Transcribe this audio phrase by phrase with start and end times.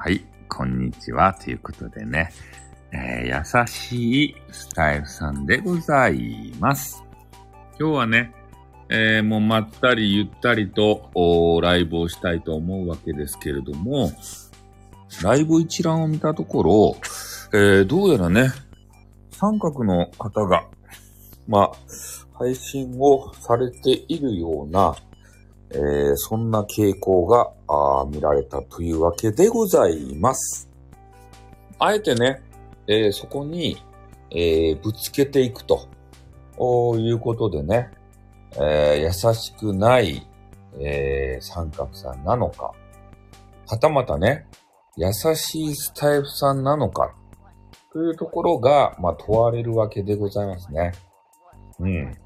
[0.00, 1.34] はい、こんにちは。
[1.34, 2.32] ということでね、
[2.92, 7.02] えー、優しいスタイルさんでございます。
[7.80, 8.32] 今日はね、
[8.88, 11.10] えー、もうまったりゆったりと
[11.60, 14.12] ライブをしたいと思うわけですけれども、
[15.20, 16.96] ライブ一覧を見たところ、
[17.52, 18.52] えー、どうやらね、
[19.32, 20.64] 三角の方が、
[21.48, 21.72] まあ、
[22.34, 24.94] 配信をされているような、
[25.70, 27.52] えー、そんな傾向が
[28.06, 30.68] 見られたというわけでございます。
[31.78, 32.42] あえてね、
[32.86, 33.82] えー、そこに、
[34.30, 35.88] えー、ぶつけていくと
[36.96, 37.90] いうことでね、
[38.58, 40.26] え優しくない、
[40.80, 42.72] え三角さんなのか、
[43.66, 44.46] はたまたね、
[44.96, 47.14] 優しいスタイフさんなのか、
[47.92, 50.92] というところが、まあ、問われるわけでございますね。
[51.78, 52.16] うん。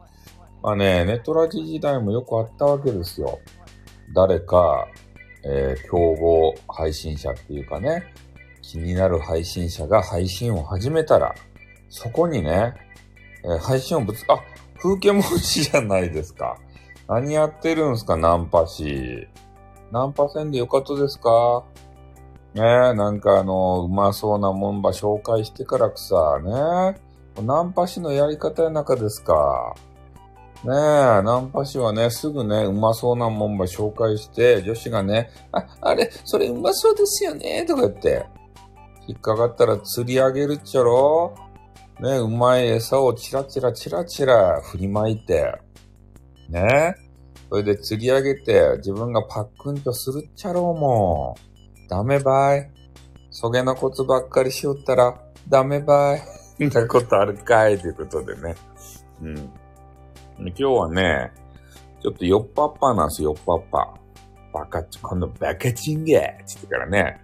[0.62, 3.40] まあね、ネットラジ時代もよくあったわけですよ。
[4.14, 4.86] 誰か、
[5.44, 8.14] えー、競合配信者っていうかね、
[8.62, 11.34] 気になる配信者が配信を始めたら、
[11.88, 12.74] そこにね、
[13.44, 14.40] えー、配信をぶつ、あ、
[14.78, 16.56] 風景文字じゃないですか。
[17.08, 19.26] 何やってるんすか、ナンパ師。
[19.90, 21.64] ナンパ戦でよかったですか
[22.54, 27.00] ねえ、なんかあの、うまそうなもんば紹介してからくさ、ね
[27.42, 29.74] ナンパ師のやり方や中ですか。
[30.64, 38.26] ねえ、ナンパ師はね、すぐね、うまそうなもんば紹介して、女子がね、あ、あれ、それうまそうですよね、とか言って、
[39.08, 41.34] 引っかかったら釣り上げるっちゃろ
[42.00, 45.52] ね、うまい餌をチラチラチラチラ振りまいて、
[46.48, 47.12] ねえ
[47.48, 51.36] それで釣り上げて、自分がパックンとするっちゃろうも
[51.84, 51.88] ん。
[51.88, 52.70] ダメばい。
[53.30, 56.22] そげなことばっかりしよったら、ダメばい。
[56.64, 58.54] んなことあるかいということでね。
[59.22, 59.52] うん。
[60.38, 61.32] 今日はね、
[62.00, 63.94] ちょっと酔っぱっぱなんですよ、酔っぱっぱ。
[64.52, 67.20] バカチ、このバカチンゲーって言ってからね。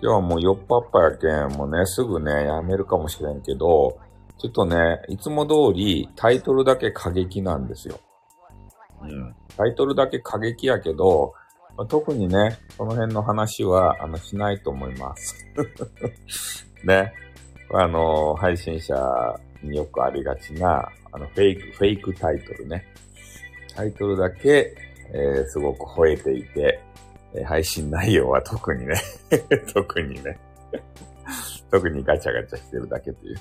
[0.00, 3.98] 今日はもう酔っぱっぱやけん、もうね、すぐね、やめるかもしれんけど、
[4.38, 7.98] ちょっとね、いつも通りタイトルだけ過激なんですよ。
[9.00, 9.34] うん。
[9.56, 11.32] タイトルだけ過激やけど、
[11.76, 15.34] まあ、特にね、その辺の話は、あの、しないと思います。
[16.84, 17.12] ね。
[17.72, 18.94] あの、配信者
[19.62, 22.84] によくありがちな、あの、フェイク、フェイクタイトルね。
[23.74, 24.76] タイトルだけ、
[25.14, 26.78] えー、すごく吠えていて、
[27.34, 28.94] えー、配信内容は特にね
[29.72, 30.38] 特にね
[31.70, 33.36] 特にガチャガチャしてるだけという。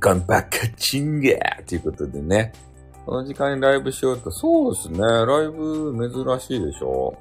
[0.00, 2.52] ガンバカチンゲーということでね。
[3.06, 4.98] この時間にライブしようと、そうですね。
[4.98, 7.16] ライブ珍しいでしょ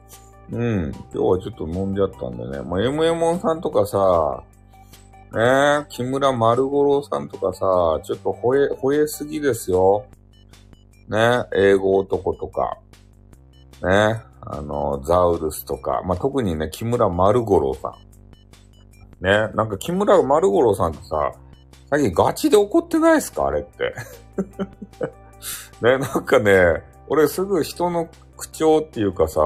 [0.51, 0.91] うん。
[0.91, 2.61] 今日はちょっと飲んじゃったんでね。
[2.63, 4.43] まあ、MMON さんとかさ、
[5.33, 5.41] ね
[5.81, 10.05] え、木村丸五郎さんとかさ、ちょっと吠え、吠えすぎですよ。
[11.09, 12.77] ね英語男とか。
[13.81, 16.03] ねあの、ザウルスとか。
[16.05, 19.23] まあ、特にね、木村丸五郎さん。
[19.23, 21.31] ねなんか木村丸五郎さんってさ、
[21.89, 23.47] 最近ガチで怒ってないですか？
[23.47, 23.93] あれって。
[25.81, 28.07] ねなんかね、俺すぐ人の
[28.37, 29.41] 口調っていうかさ、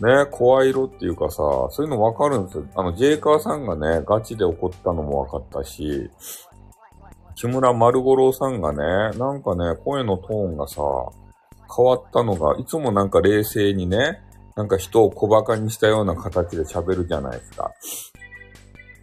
[0.00, 1.36] ね、声色っていうかさ、
[1.70, 2.64] そういうのわかるんですよ。
[2.74, 6.10] あの、ジェイカーさんがね、ガチで怒ったのもわかったし、
[7.34, 10.82] 木村丸五郎さんがね、なんかね、声のトーンがさ、
[11.74, 14.20] 変わったのが、いつもなんか冷静にね、
[14.56, 17.72] なんか人を小馬鹿にしたような形で喋るじゃないですか。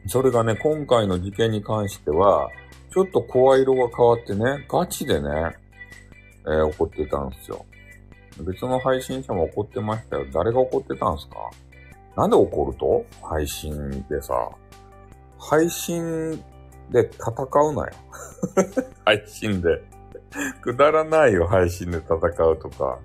[0.08, 2.50] それがね、今回の事件に関しては、
[2.94, 5.30] ちょっと声色が変わってね、ガチでね、
[6.46, 7.66] えー、怒ってたんですよ。
[8.44, 10.26] 別の配信者も怒ってましたよ。
[10.34, 11.36] 誰が怒ってたんすか？
[12.16, 13.06] なんで怒ると？
[13.22, 14.50] 配信でさ。
[15.38, 16.32] 配信
[16.92, 17.94] で戦うなよ。
[19.06, 19.82] 配信で。
[20.62, 23.00] くだらないよ、配信で戦うとか。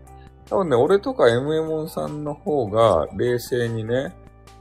[0.49, 4.15] 多分ね、俺とか MM さんの方が冷静にね、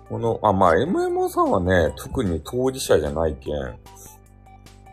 [0.08, 3.78] この、あ、まあ MM さんはね、特に当事者じゃないけん、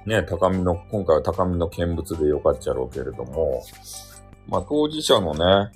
[0.07, 3.63] ね、高みの、今回は高みの見物でよかっちゃろうけれども、
[4.49, 5.73] まあ、当事者のね、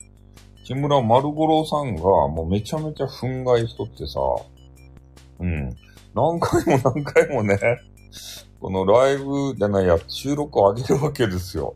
[0.64, 4.20] 木村丸五郎さんがもうめちゃめちゃ憤慨しとってさ、
[5.40, 5.76] うん。
[6.14, 7.58] 何回も何回もね、
[8.60, 11.74] このライブじゃないや、収録を上げるわけですよ。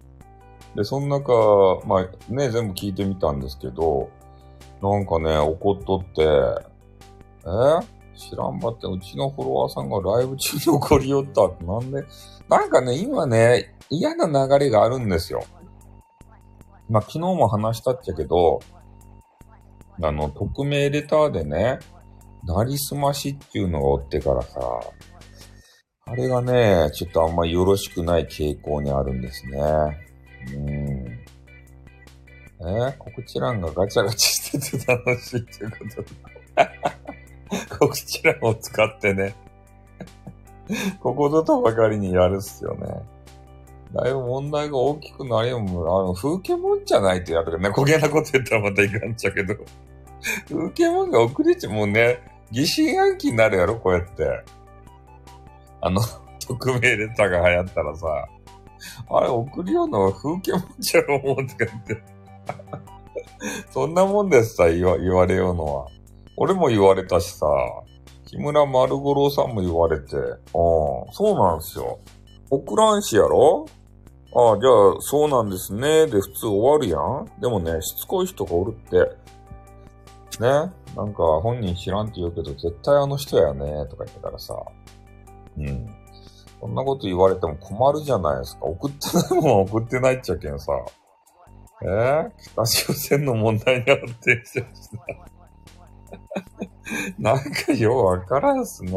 [0.74, 4.08] で、その中、まあね、全部聞いてみたんですけど、
[4.80, 6.22] なんかね、怒っとって、
[7.44, 7.98] え？
[8.18, 12.04] 知らんばって、うちのフォロワーさんがライブ中に怒りよったなんで、
[12.48, 15.44] なんかね、今ね、嫌な流れがあるんですよ。
[16.88, 18.60] まあ、昨日も話したっちゃけど、
[20.00, 21.78] あの、匿名レターでね、
[22.44, 24.60] なりすましっていうのがおってからさ、
[26.06, 29.58] あれがね、ちょっとあんまよろしくない傾向にあるんですね。
[30.54, 31.28] うん。
[32.60, 35.76] えー、告知欄がガチャガチャしてて楽しいっていうこ
[37.68, 39.34] と こちらを使ってね、
[41.00, 42.86] ここぞとばかりにやるっすよね。
[43.92, 49.54] だいぶ問題が大きくなりよも、あの、風景もんじゃないってやるけどね、焦げなこと言ったらまたいかんちゃうけど。
[50.48, 52.20] 風景もんが遅れちゃもうね、
[52.50, 54.44] 疑心暗鬼になるやろ、こうやって。
[55.80, 56.00] あの、
[56.46, 58.06] 匿名レターが流行ったらさ、
[59.10, 62.02] あれ送るような風景もんじゃろ、思うとか言って。
[63.70, 65.86] そんなもんですさ、言わ言われようのは。
[66.36, 67.46] 俺も言われたしさ、
[68.26, 71.98] 木村丸五郎さんも言われて、ああ、そうなんですよ。
[72.50, 73.66] 送らんしやろ？
[74.34, 76.06] ああ、じゃあ、そうなんですね。
[76.06, 77.40] で、普通終わるやん。
[77.40, 78.96] でもね、しつこい人がおるって。
[80.40, 80.48] ね。
[80.96, 83.86] なんか、本人知らんって言うけど、絶対あの人やね。
[83.86, 84.54] とか言ってたらさ。
[85.56, 85.86] うん。
[86.60, 88.64] そんなこと言われても困るじゃないですか。
[88.66, 90.72] 送ってないもん送ってないっちゃけんさ。
[91.82, 91.86] え？
[91.86, 94.90] ー、北朝鮮の問題に発展してるし
[97.18, 97.34] な。
[97.34, 98.92] なんかようわからんっすね。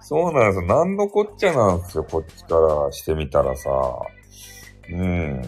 [0.00, 0.66] そうなんですよ。
[0.66, 2.04] なんのこっちゃなんですよ。
[2.04, 3.70] こっちからしてみたらさ。
[4.92, 5.42] うん。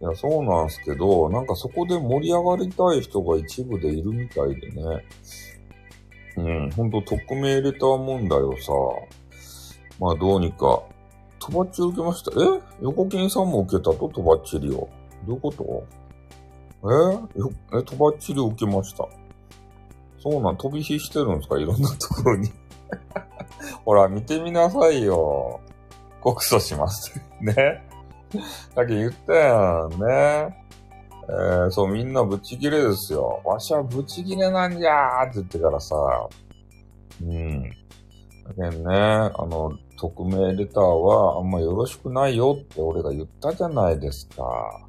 [0.00, 5.04] いや、そうなんすけど、なんかそこで盛り上がりたい人が一部でいるみたいでね。
[6.36, 8.72] うん、ほんと匿名レター問題をさ、
[9.98, 10.82] まあどうにか、
[11.40, 12.30] とばっちり受けました。
[12.30, 12.60] え？
[12.82, 14.08] 横金さんも受けたと？
[14.08, 14.88] とばっちりを。
[15.26, 15.84] どういうこと？
[16.84, 17.38] え？
[17.40, 19.08] よえ、とばっちり受けました。
[20.22, 21.58] そうなん、飛び火してるんですか？
[21.58, 22.52] いろんなところに
[23.84, 25.60] ほら、見てみなさいよ。
[26.20, 27.20] 告訴します。
[27.40, 27.82] ね。
[28.74, 30.68] さっき言ったやん、ね。
[31.30, 33.40] えー、そう、みんなブチギレですよ。
[33.44, 35.96] わしはブチギレなんじゃーって言ってからさ。
[37.22, 37.62] うん。
[37.62, 44.86] だけどね、あの、匿名レターはあんまよろしくないよって俺が言ったじゃないですか。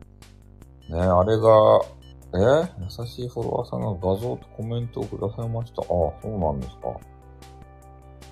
[0.90, 1.82] ね、あれが、
[2.32, 2.70] え？
[3.00, 5.82] 優しいフォロワーさんが画像とコメントをくださいました。
[5.82, 6.96] ああ、そうなんですか。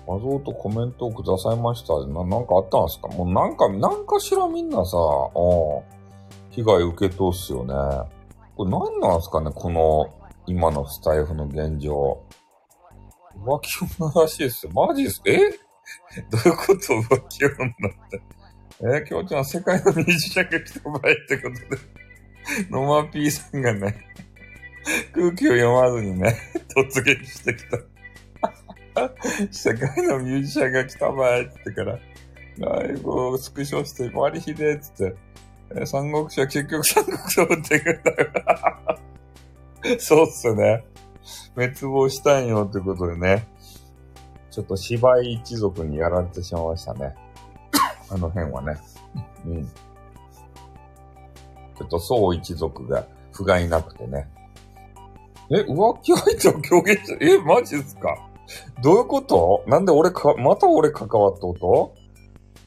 [0.08, 1.94] 画像とコメントをくださいました。
[2.06, 3.08] な、なんかあったんですか？
[3.08, 7.74] もうなんか、なんかしらみんなさ、うん、被害受け通すよね。
[8.56, 9.50] これ何なんすかね？
[9.54, 10.14] この、
[10.46, 12.22] 今のスタイフの現状。
[13.44, 13.70] 浮気
[14.00, 14.72] 女らしいっすよ。
[14.72, 15.20] マジっす？
[15.26, 15.36] え？
[15.36, 15.42] ど
[16.44, 16.72] ういうこと？
[16.74, 17.54] 浮気女っ
[18.10, 18.22] て。
[18.80, 22.70] えきょうちゃん、世界のミュージシャンが来た場合ってことで。
[22.70, 24.06] ノマピーさんがね、
[25.12, 26.34] 空気を読まずにね、
[26.74, 27.76] 突撃してきた。
[29.50, 31.98] 世界のミュージシャンが来たばいって言ってから、
[32.80, 35.14] ライブをスクショして、回りひでっつって、
[35.76, 38.28] え、三国志は結局三国志を打ってくれたよ。
[40.00, 40.84] そうっすね。
[41.54, 43.46] 滅亡したんよってことでね。
[44.50, 47.14] ちょっと芝居一族にやられてしまいましたね。
[48.10, 48.76] あの辺はね。
[49.46, 49.66] うん。
[49.66, 54.26] ちょっと宋一族が不甲斐なくてね。
[55.50, 58.27] え、浮気相手を狂言者、え、マジっすか？
[58.82, 59.64] どういうこと？
[59.66, 61.94] なんで俺か、また俺関わったこと？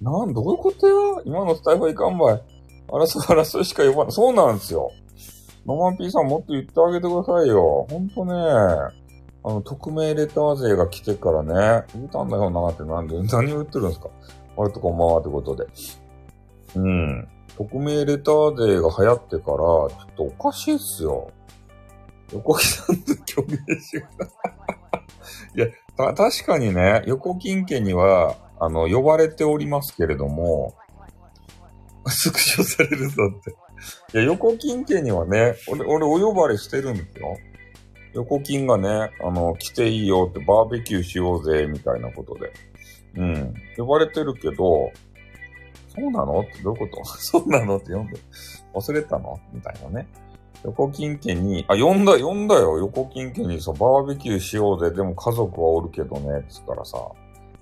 [0.01, 0.93] なん、どういうことや？
[1.25, 2.41] 今のスタイフはいかんばい。
[2.87, 4.11] 争う争うしか呼ばない。
[4.11, 4.91] そうなんですよ。
[5.65, 7.85] ノマンピーさんもっと言ってあげてくださいよ。
[7.89, 8.33] ほんとね、
[9.43, 14.09] あの、匿名レター勢が来てからね、言うたんだよなってなんで、何を言ってるんですか？
[14.57, 15.67] あれとこんばんはってことで。
[16.75, 17.27] うん。
[17.57, 21.29] 匿名レター勢が流行ってから、ちょっとおかしいっすよ。
[22.33, 24.25] 横木さんと共鳴しよう。
[25.56, 30.75] いや、た、確かにね、横金家には、あの、呼ばれておりますけれども、
[32.08, 33.51] スクショされるぞって。
[34.18, 37.38] いや、横金家にはね、俺、俺お呼ばれしてるんですよ。
[38.13, 42.51] 横金がね、あの、来ていいよってバーベキューしようぜ、みたいなことで。
[43.15, 43.53] うん。
[43.77, 44.91] 呼ばれてるけど、
[45.94, 47.06] そうなのってどういうこと？
[47.20, 48.20] そうなのって読んで、
[48.74, 49.39] 忘れたの？
[49.53, 50.08] みたいなね。
[50.63, 52.77] 横金家に、あ、呼んだ、呼んだよ。
[52.77, 54.96] 横金家にさ、バーベキューしようぜ。
[54.96, 56.46] でも家族はおるけどね。
[56.50, 56.98] つったらさ、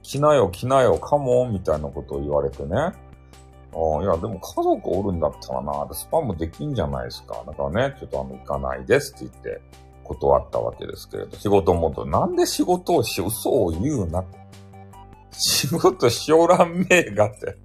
[0.01, 2.75] 来なよ、来なよ、カモンみたいなことを言われてね。
[2.75, 7.43] あいや、でも家族おるんだったらな、スパムできんじゃないですか。
[7.45, 9.61] だからね、ちょっとあの、行かないですって言って、
[10.03, 12.09] 断ったわけですけれど、仕事戻る。
[12.09, 14.25] なんで仕事をし、嘘を言うな。
[15.31, 17.57] 仕事しおらんめえがって。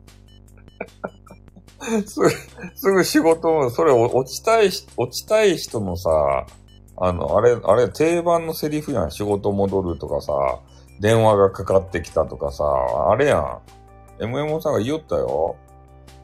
[2.06, 2.30] すぐ、
[2.74, 6.10] すぐ仕事、それ落ちたい、落ちたい人のさ、
[6.96, 9.10] あの、あれ、あれ定番のセリフやん。
[9.10, 10.32] 仕事戻るとかさ、
[11.00, 12.64] 電話がかかってきたとかさ、
[13.10, 13.58] あれやん。
[14.20, 15.56] MM さんが言おったよ。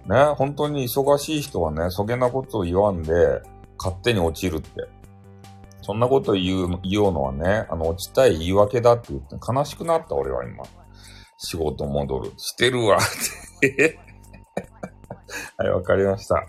[0.07, 3.43] ね、本当に忙しい人はね、そげなことを言わんで、
[3.79, 4.89] 勝手に落ちるって。
[5.83, 10.65] そんなこと言う、言うのはね、あの、落ちたい言い訳だって言って悲しくなった俺は今。
[11.39, 12.33] 仕事戻る。
[12.37, 13.99] してるわって。
[15.57, 16.47] はい、わかりました。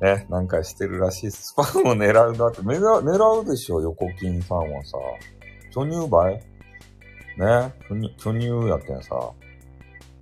[0.00, 4.96] ね、なんかしてるらしいスパンを狙うだって、狙狙うでしょ、横金さんはさ。
[5.72, 6.42] 巨乳梅
[7.36, 9.32] ねね、巨乳、やってんさ。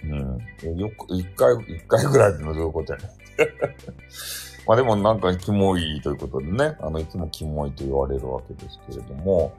[0.04, 0.78] うん。
[0.78, 3.10] よく、一回、一回ぐらいってのはどういうことやね。
[4.66, 9.54] まあでもなんかキモいということでね、あの、いつもキモいと言われるわけですけれども、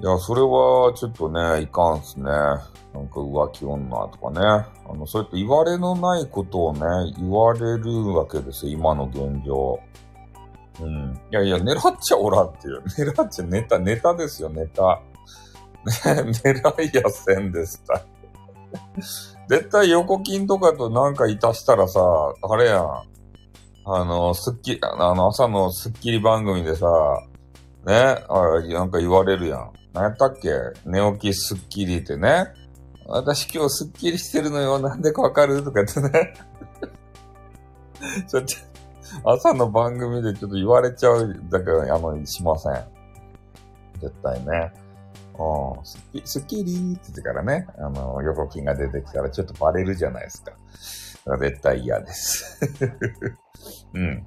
[0.00, 2.24] いや、それはちょっとね、いかんっすね。
[2.24, 4.40] なんか浮気女とかね。
[4.88, 6.80] あの、そうやって言われのないことをね、
[7.16, 9.80] 言われるわけですよ、今の現状。
[10.80, 11.20] うん。
[11.30, 12.82] いやいや、狙っちゃおらっていう。
[12.98, 15.00] 狙っちゃネタ、ネタですよ、ネタ。
[15.84, 18.02] ね、 狙いやせんでした。
[19.48, 22.00] 絶対横金とかとなんかいたしたらさ、
[22.42, 23.02] あれやん。
[23.86, 26.86] あの、スッキリ、あの、朝のスッキリ番組でさ、
[27.86, 29.72] ね、あなんか言われるやん。
[29.94, 30.50] 何やったっけ？
[30.84, 32.48] 寝起きスッキリってね。
[33.06, 34.78] 私今日スッキリしてるのよ。
[34.78, 35.62] なんでかわかる？
[35.62, 36.34] とか言ってね。
[38.28, 41.40] ちょっと、朝の番組でちょっと言われちゃう。
[41.48, 42.84] だから、あの、しません。
[44.00, 44.72] 絶対ね。
[45.38, 50.50] うん、スッキスッキリって言ってからね、あの、横金が出てきたらちょっとバレるじゃないですか。
[50.50, 52.60] だから絶対嫌です。
[53.94, 54.26] うん。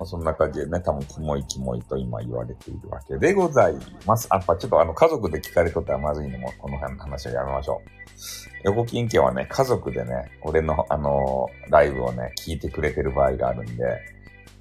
[0.00, 3.74] まあ、そんな感じでね、多分キモいキモいと今言われているわけでござい
[4.06, 4.28] ます。
[4.30, 7.90] あ、やっぱちょっとあの家族で聞かれとったらまずいのも、この辺の話はやめましょう。
[8.64, 13.84] 横金家はね、家族でね、俺のあのー、ライブをね、聞いてくれてる場合があるんで、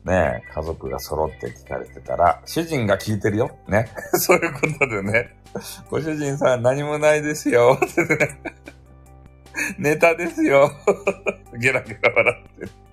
[0.04, 3.50] ね家族が揃って聞かれてたら、主人が聞いてるよ。
[3.70, 3.88] ね。
[4.20, 5.38] そういうことでね、
[5.90, 7.80] ご主人さん何もないですよ。
[7.82, 8.42] ってね。
[9.78, 10.70] ネタですよ。
[11.58, 12.89] ゲラゲラ笑って。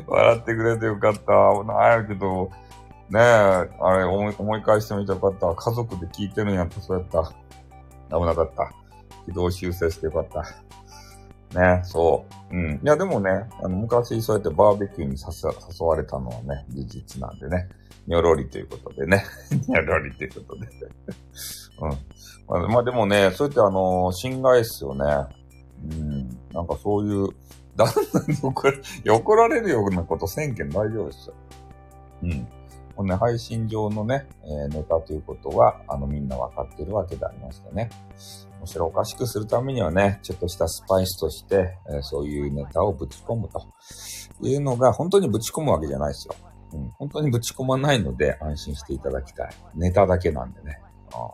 [0.06, 1.32] 笑ってくれてよかった。
[1.64, 2.50] なんやけど、
[3.10, 3.22] ねえ、
[3.80, 5.54] あれ思い思い返してみてよかった。
[5.54, 7.32] 家族で聞いてるんやった、そうやった。
[8.16, 8.72] 危なかった。
[9.26, 10.44] 軌道修正してよかった。
[11.54, 12.56] ね、そう。
[12.56, 12.74] うん。
[12.74, 13.30] いや、でもね、
[13.62, 17.68] あの、昔そうやってバーベキューに誘われたのはね、事実なんでね。
[18.06, 19.24] にょろりということでね。
[19.68, 20.68] にょろりということで。
[21.80, 21.90] うん。
[22.48, 25.04] まあ、まあ、でもね、そうやってあの、心外っすよね。
[25.92, 26.28] うん。
[26.52, 27.28] なんかそういう、
[27.76, 28.72] 旦那に怒ら
[29.14, 31.34] 怒られるようなことせんけん大丈夫ですよ。
[32.22, 32.48] うん。
[32.96, 37.90] このね、配信上のね、えー、ネタということは、あの、みんなわかってるわけでありましてね。
[38.60, 43.60] むしろおかしくするためにはね、ちょっとしたスパイスとして、えー、そういうネタをぶち込むと
[44.46, 46.34] いうのが、本当にぶち込むわけじゃないですよ。
[46.72, 49.50] うん、本当にぶち込まないので安心していただきたい。
[49.74, 50.80] ネタだけなんでね。
[51.12, 51.30] あ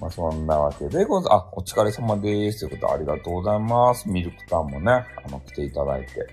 [0.00, 2.60] まあ、そんなわけでござ、あ、お疲れ様です。
[2.60, 4.08] ということでありがとうございます。
[4.08, 6.26] ミルクタンもね、あの、来ていただいて、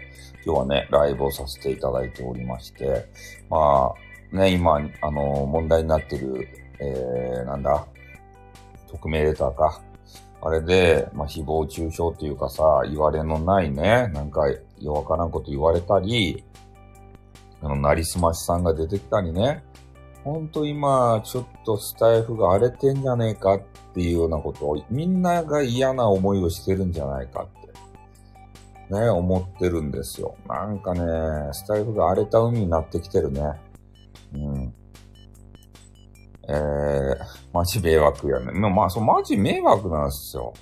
[0.44, 3.06] 今日はね、ライブをさせていただいておりまして、
[3.50, 3.94] ま
[4.34, 6.48] あ、ね、今、あの、問題になってる、
[6.80, 7.86] えー、なんだ、
[8.90, 9.82] 匿名レターか。
[10.42, 14.42] あれで、まあ、誹謗中傷というかさ、言われのないね、なんか、
[14.80, 16.44] 弱からんこと言われたり、
[17.62, 19.64] あの、なりすましさんが出てきたりね、
[20.24, 23.62] ほんと今、ちょっとスタイフが荒れてんじゃねえかっ
[23.94, 27.48] ていうようなことを、みんなが嫌な思いをしてるんじゃないかっ
[28.90, 30.36] て、ね、思ってるんですよ。
[30.48, 31.02] なんかね、
[31.54, 33.42] スタイフが荒れた海になってきてるね。
[34.34, 34.74] うん。
[36.48, 37.18] えー、
[37.54, 38.52] マジ迷惑やね。
[38.52, 40.54] まあ、そう、マジ迷惑なんですよ。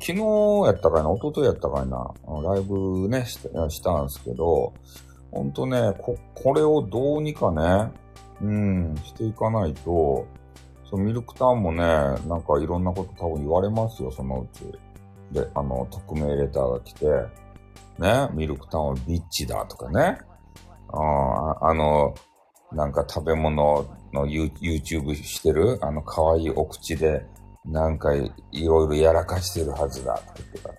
[0.00, 0.18] 昨日
[0.66, 4.72] やったかいな、一昨日やったかいな、ライブね、したしたんですけど、
[5.30, 7.90] ほんとね、こ、これをどうにかね、
[8.42, 10.26] うん、していかないと、
[10.90, 14.64] そのミルクタウンもね、なんかいろんなこと多分言われますよ、そのうち。
[15.32, 17.06] で、あの、匿名レターが来て、
[17.98, 20.18] ね、ミルクタウンはビッチだとかね。
[20.88, 22.14] ああの、
[22.72, 27.24] なんか食べ物の YouTube してる、あの可愛いお口で、
[27.64, 28.30] なんかい
[28.66, 30.74] ろいろやらかしてるはずだとか言ってから。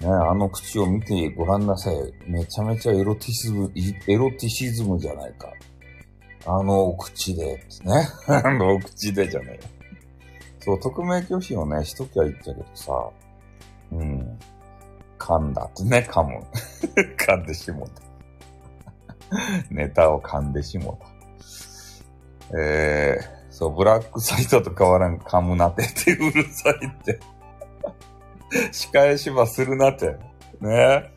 [0.00, 1.96] ね、あの口を見てごらんなさい。
[2.26, 3.72] めちゃめちゃエロティシズム、
[4.06, 5.52] エロティシズムじゃないか。
[6.46, 8.08] あのお口で、ね。
[8.26, 9.80] あのお口でじゃねえ
[10.60, 13.10] そう、匿名拒否をね、しときゃいいっちゃけどさ、
[13.92, 14.38] うん。
[15.18, 16.44] 噛んだってね、噛む。
[17.16, 19.36] 噛んでしもた。
[19.70, 22.58] ネタを噛んでしもた。
[22.58, 27.20] えー、そう、ブラックサイトと変わらん噛むなてってうるさいって。
[28.72, 30.16] 仕返しはするなって。
[30.60, 31.12] ね。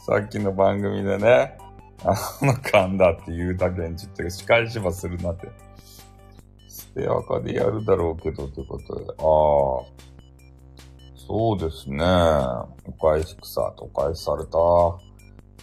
[0.00, 1.58] さっきの番組でね。
[2.04, 2.10] あ
[2.44, 5.48] の、噛んだって言うだけにちょっと仕返しはするなって。
[6.68, 9.04] ステアカでやるだろうけどってことで。
[9.10, 10.08] ああ。
[11.16, 12.04] そうですね。
[12.04, 14.58] お返し草とお返しされた。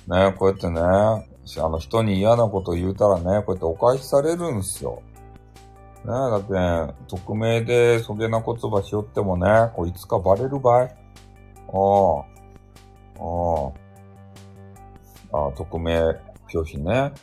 [0.07, 5.01] ねこうやってね、あの人に嫌なこと言うたらね、こうやってお返しされるんすよ。
[6.03, 10.81] ねだってね、匿名でそげな言葉しよってもね、こういつかバレる場合。
[10.81, 10.87] あ
[12.19, 12.25] あ。
[13.19, 13.84] ああ。
[15.49, 15.99] あ匿名
[16.51, 17.13] 拒否ね。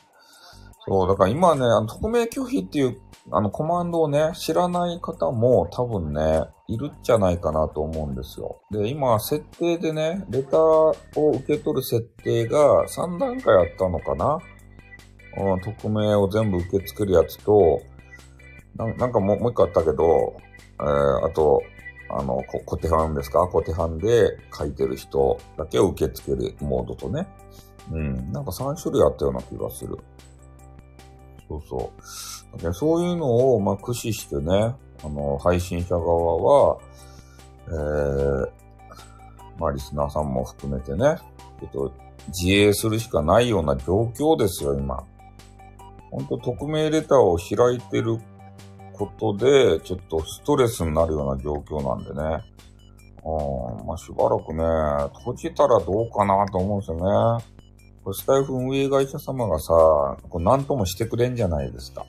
[0.87, 3.01] そう、だから今ね、あの匿名拒否っていう
[3.31, 8.61] あの、コマンドをね、知らない方も多分ね、いるんじゃないかなと思うんですよ。
[8.73, 10.95] で、今、設定でね、レターを
[11.37, 14.39] 受け取る設定が3段階あったのかな
[15.39, 17.81] うん、匿名を全部受け付けるやつと、
[18.77, 20.35] なんかもうもう一個あったけど、
[20.81, 21.63] えー、あと、
[22.11, 23.47] あの、こ固定版ですか？
[23.47, 27.29] 固定版で書いてる人だけを受け付けるモードとね。
[27.91, 29.99] うん、なんか3種類あったような気がする。
[31.49, 31.93] そうそ
[32.57, 32.59] う。
[32.59, 34.75] でそういうのを、まあ、駆使してね、
[35.05, 36.79] あの、配信者側は、
[37.67, 38.49] えー、
[39.59, 41.19] まあ、リスナーさんも含めてね、
[41.61, 41.93] ちょっと、
[42.29, 45.03] 自衛するしかないような状況ですよ、今。
[46.11, 48.19] ほんと、匿名レターを開いてる
[48.93, 52.45] ことで、ちょっとストレスになるような状況なんでね。
[53.25, 54.65] うん、まあ、しばらくね、
[55.19, 57.45] 閉じたらどうかなと思うんですよね。
[58.05, 59.73] これスタイフ運営会社様がさ、
[60.29, 62.05] これ何ともしてくれんじゃないですか。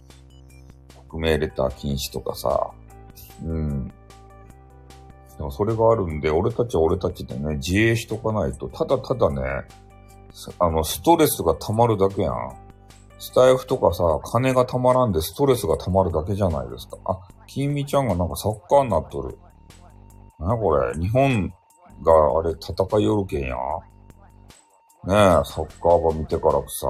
[0.95, 2.71] 匿名レター禁止とかさ。
[3.43, 3.93] うん。
[5.37, 9.41] でもそれがあるんで、俺たちは俺たちでね、自衛しとかないと、ただただね、
[10.59, 12.35] あの、ストレスが溜まるだけやん。
[13.19, 16.97] スタイフとかさ、金が溜まらんでストレスが溜まるだけじゃないですか。
[17.05, 19.37] あ、きみちゃんがなんかサッカーになっとる。
[20.39, 21.53] なこれ日本
[22.03, 23.55] があれ戦いよるけんや。
[25.05, 26.87] ねえ、サッカーば見てからさ、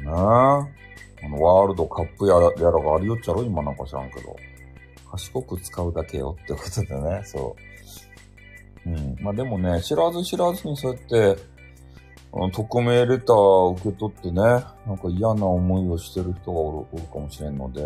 [0.00, 4.36] ねえ、あの、ワールドカップやらやらがありよっちゃろ今なんか知らんけど。
[5.12, 7.54] 賢く使うだけよってことでね、そ
[8.86, 8.90] う。
[8.90, 9.16] うん。
[9.20, 11.42] まあでもね、知らず知らずにそうやって、
[12.32, 14.64] あの匿名レターを受け取ってね、なん
[14.96, 17.82] か嫌な思いをしてる人がおるおるかもしれんので、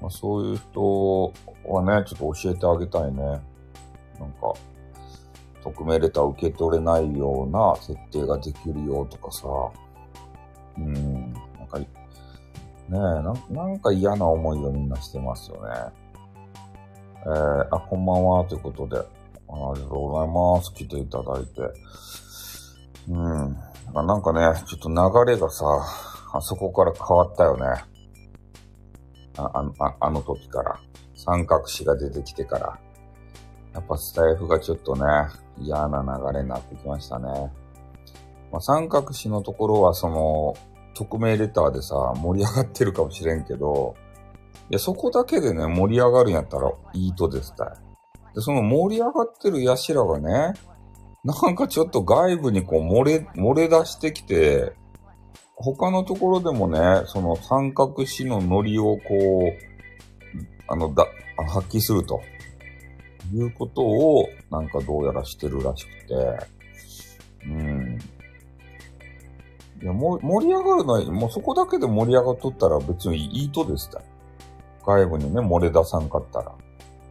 [0.00, 1.32] まあ、そういう人
[1.66, 3.22] はね、ちょっと教えてあげたいね。
[3.22, 3.40] なん
[4.40, 4.54] か、
[5.62, 9.46] 匿名レター受け取れないような設定ができるよとかさ、
[10.78, 11.86] うん、なんか、ね
[12.90, 16.00] え、なんか嫌な思いをみんなしてますよね。
[17.22, 19.02] えー、あ、こんばんは、ということで、あ
[19.74, 20.72] りがとうございます。
[20.74, 21.60] 来ていただいて。
[23.08, 23.56] うん。
[23.92, 25.66] なんかね、ちょっと流れがさ、
[26.32, 27.66] あそこから変わったよね。
[29.36, 30.80] あ、ああの時から。
[31.16, 32.78] 三角詞が出てきてから。
[33.74, 35.02] やっぱスタイフがちょっとね、
[35.60, 37.52] 嫌な流れになってきましたね。
[38.52, 40.54] まあ、三角詞のところはその、
[40.94, 43.94] 匿名レターでさ、盛り上がってるかもしれんけど、
[44.70, 47.68] いや、そこだけでね、盛り上がるんやったらいいとですたい。
[48.34, 50.54] で、その盛り上がってる奴らがね、
[51.24, 54.72] なんかちょっと外部にこう漏れ、漏れ出してきて、
[55.56, 59.70] 他のところでもね、その三角詞のノリをこう、
[60.68, 61.06] あの、だ、
[61.48, 62.20] 発揮すると。
[63.32, 66.14] いうことを、なんかどうやらしてるらしくて、
[67.46, 67.98] うん。
[69.82, 74.02] いや、も盛り上がるのは、もうそこだけで盛り上がっとったら別にいいとですた。
[74.84, 76.52] 外部にね、漏れ出さんかったら。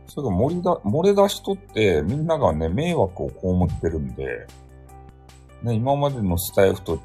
[0.08, 4.48] それが漏れだ、漏れ出しとって、みんながね、迷惑を被ってるんで、
[5.64, 7.02] ね、今までのスタイフと違っ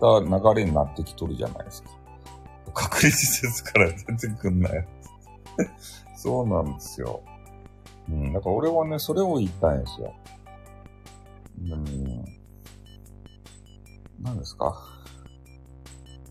[0.00, 1.90] た流れになってきとるじゃないですか。
[2.74, 4.88] 確立説から全然くんない。
[6.16, 7.22] そうなんですよ。
[8.08, 10.14] うん、だから俺はね、それを言いたいんですよ。
[11.62, 12.24] うん。
[14.22, 14.74] 何ですか？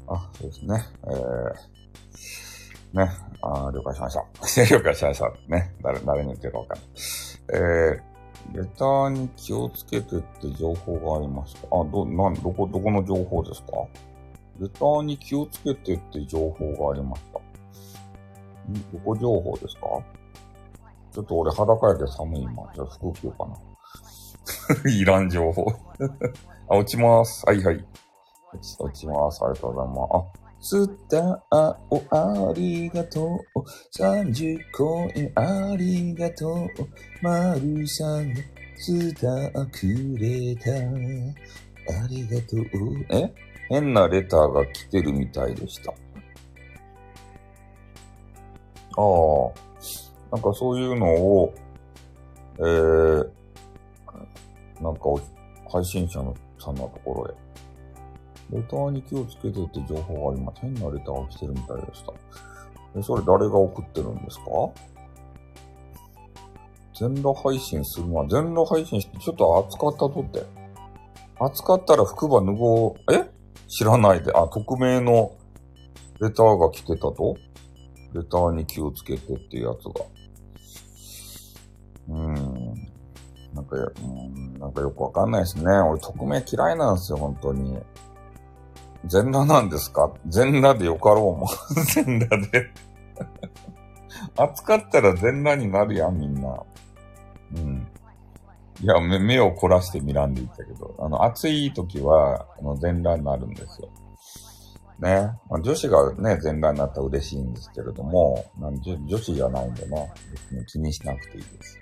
[0.08, 0.84] あ、そうですね。
[1.04, 3.12] えー、ね。
[3.42, 4.26] あ了解しました。
[4.78, 5.32] 了解しました。
[5.48, 5.76] ね。
[5.84, 6.88] 誰、誰に言ってるかわかんない。
[7.54, 11.68] えー、レターに気をつけてって情報がありました。
[11.68, 13.72] あ、ど、なん、どこ、どこの情報ですか？
[14.60, 17.40] レターに気をつけてって情報がありました。
[18.72, 18.74] ん？
[18.94, 19.82] どこ情報ですか？
[21.16, 22.70] ちょっと俺裸やけど寒い今。
[22.76, 24.92] じゃあ服着ようかな。
[24.92, 25.66] いらん情報
[26.68, 27.46] あ、落ちます。
[27.46, 27.86] はいはい。
[28.80, 29.42] 落ちます。
[29.46, 29.96] ありがとうございま
[30.60, 30.76] す。
[30.76, 33.64] あ、スターをありがとう。
[33.98, 36.70] 30コインありがとう。
[37.22, 38.42] マルさんが
[38.78, 40.70] スターくれた。
[42.04, 42.66] ありがとう。
[43.10, 43.34] え？
[43.70, 45.92] 変なレターが来てるみたいでした。
[45.92, 45.96] あ
[48.98, 49.65] あ。
[50.36, 51.54] なんかそういうのを、
[52.58, 53.30] えー、
[54.82, 55.04] なんか
[55.72, 57.34] 配信者のさんのところ
[58.54, 60.60] へ、レターに気をつけてって情報があります。
[60.60, 62.12] 変なレターが来てるみたいでした。
[62.98, 64.46] え、それ誰が送ってるんですか？
[67.00, 70.44] 全裸配信するのは、全裸配信してちょっと暑かったとって。
[71.40, 73.24] 暑かったら服ば脱ごう、え？
[73.70, 74.34] 知らないで。
[74.34, 75.32] あ、匿名の
[76.20, 77.38] レターが来てたと？
[78.14, 80.06] レターに気をつけてっていうやつが。
[82.10, 82.34] うん。
[83.54, 85.66] なんか、うん、なんかよくわかんないですね。
[85.72, 87.80] 俺、匿名嫌いなんですよ、本当に。
[89.06, 90.12] 全裸なんですか？
[90.28, 91.48] 全裸でよかろうも。
[91.94, 92.70] 全裸で
[94.38, 96.62] 暑かったら全裸になるやん、みんな。
[97.56, 97.88] うん。
[98.82, 103.88] いや、目目を凝らして見らんでいったけど、あの、暑い時は、あの、全裸になるんですよ。
[105.00, 105.30] ね。
[105.50, 111.80] まあ、女子がね、全裸になったら嬉しいんですけれども、なん女女子じゃないんでね、別に気にしなくていいです。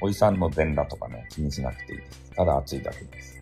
[0.00, 2.32] おじさんの全裸とかね、気にしなくていいです。
[2.36, 3.36] ただ暑いだけです。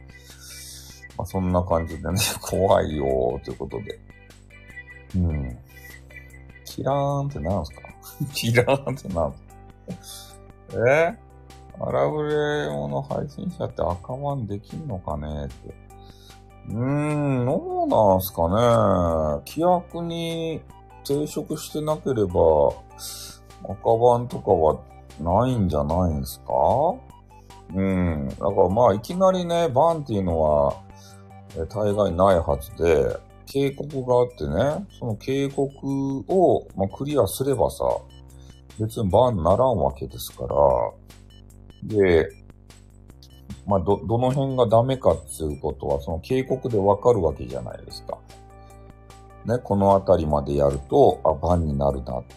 [1.16, 3.98] まあ、そんな感じでね、 怖いよーということで。
[5.16, 5.58] うん。
[6.64, 7.82] キラーンってなんすか？
[8.34, 9.32] キラーンってなん
[10.02, 10.34] す
[10.76, 10.88] か？
[10.88, 11.18] え？
[11.80, 15.74] アラブレ用の配信者って赤番できんのかねって。
[16.68, 18.54] うーん、どうなんすかね。
[19.44, 20.62] 規約に
[21.04, 22.72] 抵触してなければ、
[23.64, 24.78] 赤番とかは
[25.20, 26.52] ないんじゃないんすか？
[27.74, 28.28] うん。
[28.28, 30.74] だからまあ、いきなりね、バンっていうのは、
[31.56, 37.84] え大概ないはずで、警告があってね、その警告を、まあ、クリアすればさ、
[38.80, 40.56] 別にバンならんわけですから、
[41.84, 42.28] で、
[43.66, 48.18] まあ、ど、どの辺がダメかっていうことは、その警告でわかるわけじゃないですか。
[49.46, 52.34] ね、このあたりまでやると、あ、バンになるなって。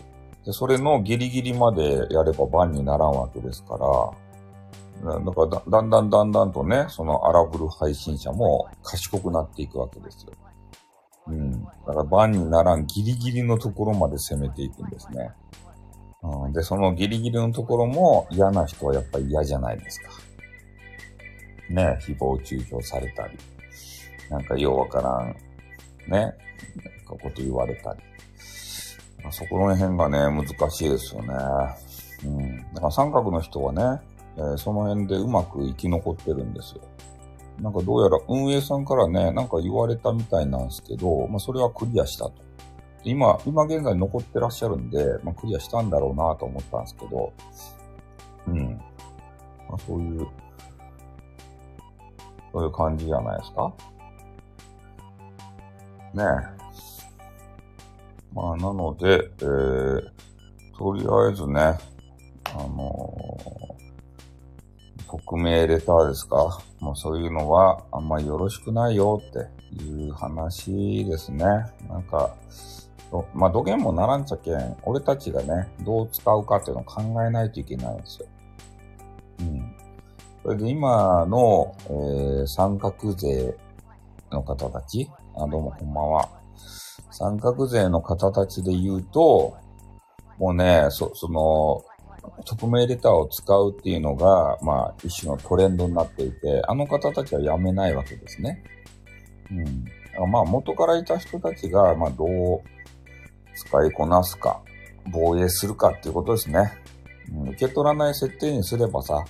[0.47, 10.31] で、それのギリギリまでやればバンにならんわけですから、だからだんだんだんだんとね、そのアラブル配信者も賢くなっていくわけですよ。
[11.27, 11.63] うん。
[11.65, 15.31] だからバンにならんギリギリのところまで攻めていくんですね。
[16.23, 20.11] うん、で、そのギリギリのところも嫌な人はやっぱり嫌じゃないですか。
[21.69, 23.37] ね、誹謗中傷されたり、
[24.29, 25.35] なんかようわからん、
[26.09, 26.33] ね、なんか
[27.21, 27.99] こと言われたり。
[29.31, 31.33] そこら辺がね、難しいですよね。
[32.25, 32.57] うん。
[32.73, 34.01] だから三角の人はね、
[34.37, 36.81] えーその辺でうまく生き残ってるんですよ。
[37.61, 42.33] なんかどうやら運営さんからね、なんか言われたみたいなんですけど、まあそれはクリアしたと。
[43.03, 47.33] 今、今現在残ってらっしゃるんで、まあクリアしたんだろうなと思ったんですけど、
[48.47, 48.81] うん。
[49.67, 50.27] まあそういう、
[52.53, 53.73] そういう感じじゃないですか。
[56.13, 56.56] ねえ。
[58.33, 60.09] まあなので、えー、
[60.77, 61.77] とりあえずね、
[62.45, 63.77] あのー
[65.09, 66.59] 匿名レターですか？
[66.81, 71.45] まあそういうのはあんまよろしくないよっていう話ですね。
[71.87, 72.35] なんか、
[73.09, 78.27] どまあ土源もならんちゃけん、俺たちがね、どう使うかっていうのを考えないといけないんですよ。
[79.39, 79.75] うん。
[80.43, 83.55] それで今の、えー三角税
[84.29, 86.29] の方たち、あ、どうもこんばんは。
[87.19, 89.57] 三角税の方たちで言うと、
[90.37, 91.83] もうね、そ、その、
[92.45, 98.63] 匿名レターを使うっていうのが、まあ、一種のトレンドになっていて、あの方たちはやめないわけですね。
[99.49, 99.55] う
[100.27, 100.31] ん。
[100.31, 102.61] まあ、元からいた人たちが、まあ、どう
[103.55, 104.61] 使いこなすか、
[105.11, 106.71] 防衛するかっていうことですね。
[107.31, 109.25] うん、受け取らない設定にすればさ、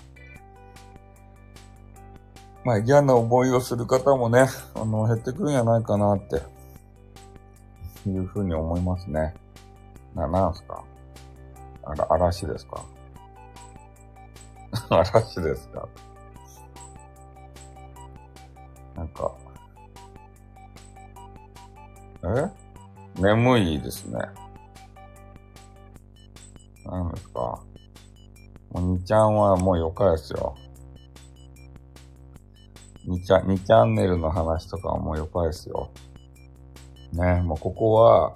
[2.65, 6.56] まあ、嫌な思いをする方もね、あの、減ってくるんじゃないかなって、
[8.11, 9.33] いうふうに思いますね。
[10.15, 10.83] な、なんすか？
[11.83, 12.83] あら、嵐ですか？
[14.89, 15.87] 嵐ですか？
[18.95, 19.31] なんか、
[22.23, 22.49] え？
[23.21, 24.19] 眠いですね。
[26.85, 27.59] なんですか？
[28.71, 30.55] もう2ちゃんはもうよかですよ。
[33.07, 35.89] 2チャン、2チャンネルの話とかはもうよかですよ。
[37.13, 38.33] ね、もうここは、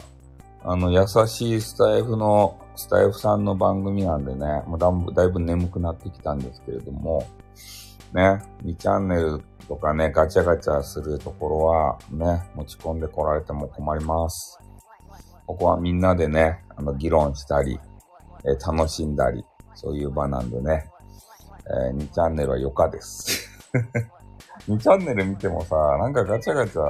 [0.64, 7.26] あの、優しいスタイフの、スタイフさんの番組なんでね、もうだいぶだいぶ眠くなってきたんですけれども、
[8.14, 14.60] ね、2チャンネルとかね、ガチャガチャするところは、ね、持ち込んで来られても困ります。
[15.48, 17.80] ここはみんなでね、あの、議論したり、
[18.46, 19.44] えー楽しんだり、
[19.76, 20.90] そういう場なんでね、
[21.68, 23.50] えー2チャンネルは余暇です。
[24.68, 26.84] 2チャンネル見てもさ、なんかガチャガチャ、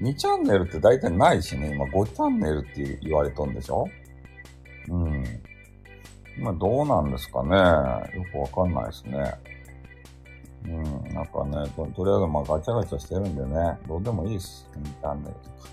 [0.00, 3.86] 2チャンネルって大体ないしね、今5チャンネルって言われとんでしょ？
[4.88, 5.24] うん。
[6.38, 7.50] まあどうなんですかね。
[8.16, 9.34] よくわかんないですね。
[10.64, 11.14] うん。
[11.14, 14.66] なんかね、ととりあえずまあガチャガチャしてるんでね、どうでもいいです。
[14.76, 15.68] 2チャンネルとか。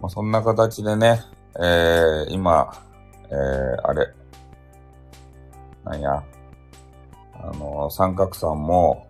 [0.00, 1.20] まあそんな形でね、
[1.58, 2.72] えー、今、
[3.30, 4.06] えー、あれ、
[5.84, 6.22] なんや、
[7.34, 9.07] あの、三角さんも、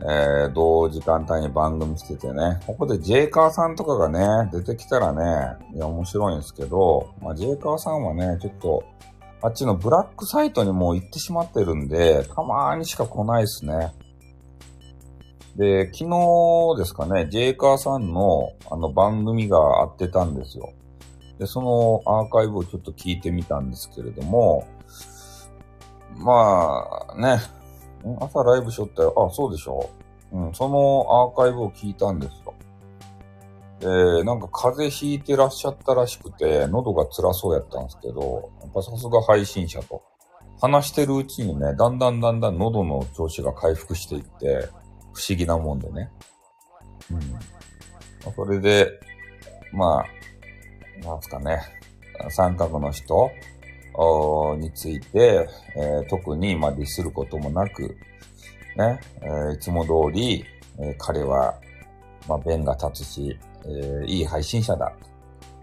[0.00, 8.84] えー、同時間帯に番組しててね、ここでジェイカーさんとかがね、出てきたらね、いや、面白いんですけど、まあ、ジェイカーさんはね、ちょっと、
[9.42, 13.92] あっちのブラックサイトにもう行ってしまってるんで、たまーにしか来ないですね。
[15.56, 20.72] で、昨日ですかね、ジェイカーさんのあの番組があってたんですよ。
[21.38, 24.66] で、そのアーカイブをちょっと聞いてみたんですけれども、
[26.18, 27.40] まあね、
[28.20, 29.14] 朝ライブしよったよ。
[29.16, 29.90] あ、そうでしょ
[30.32, 30.38] う。
[30.38, 32.54] うん、そのアーカイブを聞いたんですよ。
[33.80, 40.02] で、なんか風邪ひいてらっしゃったらしくて、喉が辛そうやったんですけど、やっぱさすが配信者と。
[40.60, 44.68] 話してるうちにね、だんだんだんだん喉の調子が回復していって、
[45.12, 46.10] 不思議なもんでね。
[47.10, 48.32] うん。
[48.34, 48.90] それで、
[49.72, 51.60] まあ、なんすかね、
[52.30, 53.30] 三角の人
[54.58, 57.96] について、えー、特に、まあ、ディスることもなく、
[58.76, 60.44] ね、えー、いつも通り、
[60.78, 61.54] えー、彼は、
[62.28, 64.92] まあ、弁が立つし、えー、いい配信者だ、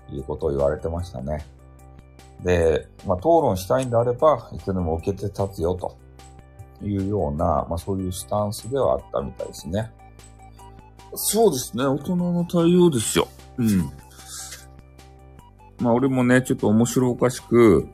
[0.10, 1.46] ということを言われてましたね。
[2.42, 5.96] で、まあ、討論したいんであれば、いつでも受けて立つよ、と
[6.82, 9.92] いうような、まあ、そういうスタンスではあったみたいですね。
[11.16, 13.28] そうですね、大人の対応ですよ。
[13.58, 13.92] うん。
[15.80, 17.88] まあ、俺もね、ちょっと面白おかしく、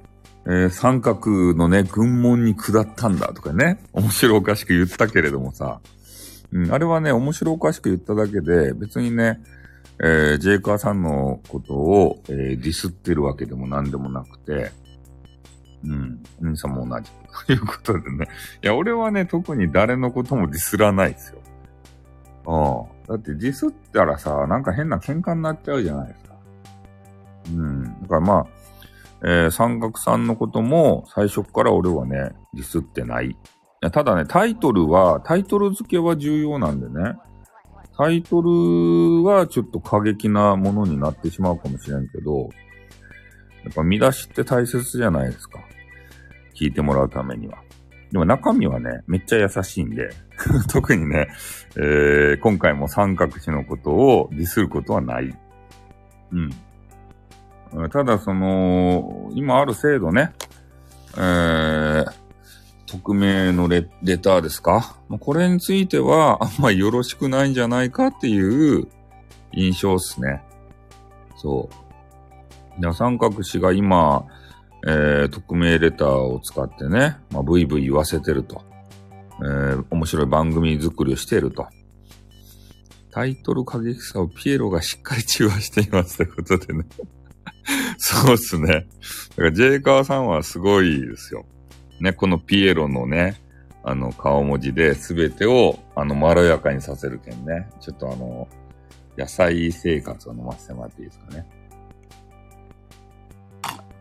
[0.51, 5.79] えー、三角のね、軍門に下ったんだとかね、面白おかしく言ったけれどもさ、
[6.51, 9.39] うん、あれはね、面白おかしく言っただけで、別にね、
[10.01, 14.71] えー、ジェイカーさんのことを、えー、ディスってるわけでも何でもなくて、
[15.85, 17.11] うん、兄さんも同じ。
[17.45, 18.27] ということでね。
[18.63, 21.41] いや、俺はね、特に誰のこともディスらないですよ。
[22.47, 23.07] うん。
[23.07, 26.35] だってディスったらさ、なんか変な喧嘩になっちゃうじゃないですか。
[27.49, 27.83] うん。
[28.01, 28.58] だからまあ、
[29.23, 33.37] えー、三角さんのことも最初から俺はね、ディスってない。
[33.91, 37.15] ただね、タイトルは、タイトル付けは重要なんでね。
[37.97, 42.49] タイトルはちょっと過激なものになってしまうかもしれんけど、
[43.63, 45.59] やっぱ見出しって大切じゃないですか。
[46.55, 47.57] 聞いてもらうためには。
[48.11, 50.09] でも中身はね、めっちゃ優しいんで、
[50.71, 51.27] 特にね、
[51.75, 55.37] えー、今回も三角詞のことをディスることはない。
[56.31, 56.49] うん。
[57.91, 60.33] ただ、その、今ある制度ね、
[61.15, 62.05] えー、
[62.87, 64.97] 匿名のレレターですか？
[65.19, 68.87] これについては、あんまよろしくないんじゃないかっていう
[69.53, 70.41] 印象っすね。
[71.37, 71.69] そ
[72.77, 72.81] う。
[72.81, 74.25] で、三角氏が今、
[74.87, 78.63] えー、匿名レターを使ってね、まあ、ブイブイ言わせてると。
[79.41, 81.67] えー、面白い番組作りをしていると。
[83.11, 86.85] タイトル過激さをピエロがしっかり中和していますということでね
[87.97, 88.67] そうっすね。
[88.67, 88.73] だ
[89.35, 91.45] からジェイカーさんはすごいですよ。
[91.99, 93.41] ね、このピエロのね、
[93.83, 97.69] あの、顔文字で全てを、あの、まろやかにさせるけんね。
[97.79, 98.47] ちょっとあの、
[99.17, 101.45] 野菜生活を飲ませてもらっていいですかね。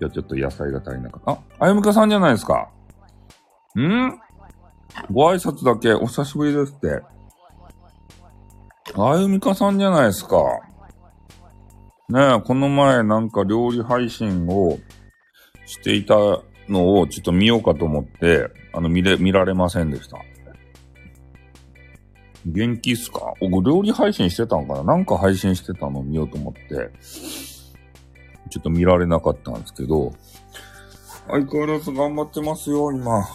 [0.01, 1.33] いや、ちょっと野菜が足りなかった。
[1.33, 2.71] あ、あゆむかさんじゃないですか。
[3.77, 4.19] ん？
[5.11, 7.03] ご挨拶だけ、お久しぶりですって。
[8.95, 10.39] あゆみかさんじゃないですか。
[12.11, 14.79] ねえ、この前なんか料理配信を
[15.67, 16.15] していた
[16.67, 20.17] のをちょっと見ようかと思って、あの、見れ、見られませんでした。
[22.47, 23.35] 元気っすか？
[23.43, 24.85] お、料理配信してたんかな？
[24.85, 26.91] なんか配信してたのを見ようと思って、
[28.49, 30.15] ちょっと見られなかったんですけど、
[31.27, 33.29] 相変わらず頑張ってますよ、今。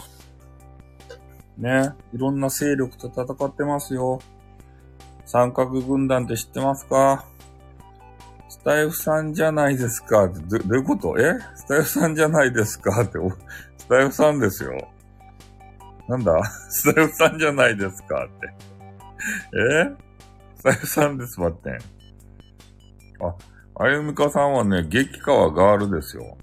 [1.59, 1.91] ね。
[2.11, 4.19] いろんな勢力と戦ってますよ。
[5.25, 7.27] 三角軍団って知ってますか？
[8.63, 11.19] スタイフさんじゃないですかってど、どういうこと？
[11.19, 11.33] え？
[11.55, 13.17] スタイフさんじゃないですかって、
[13.77, 14.87] スタイフさんですよ。
[16.07, 16.41] なんだ？
[16.69, 18.53] スタイフさんじゃないですかって。
[19.89, 19.91] え？
[20.55, 21.77] スタイフさんです、待って。
[23.21, 26.37] あ、あゆみかさんはね、激川ガールですよ。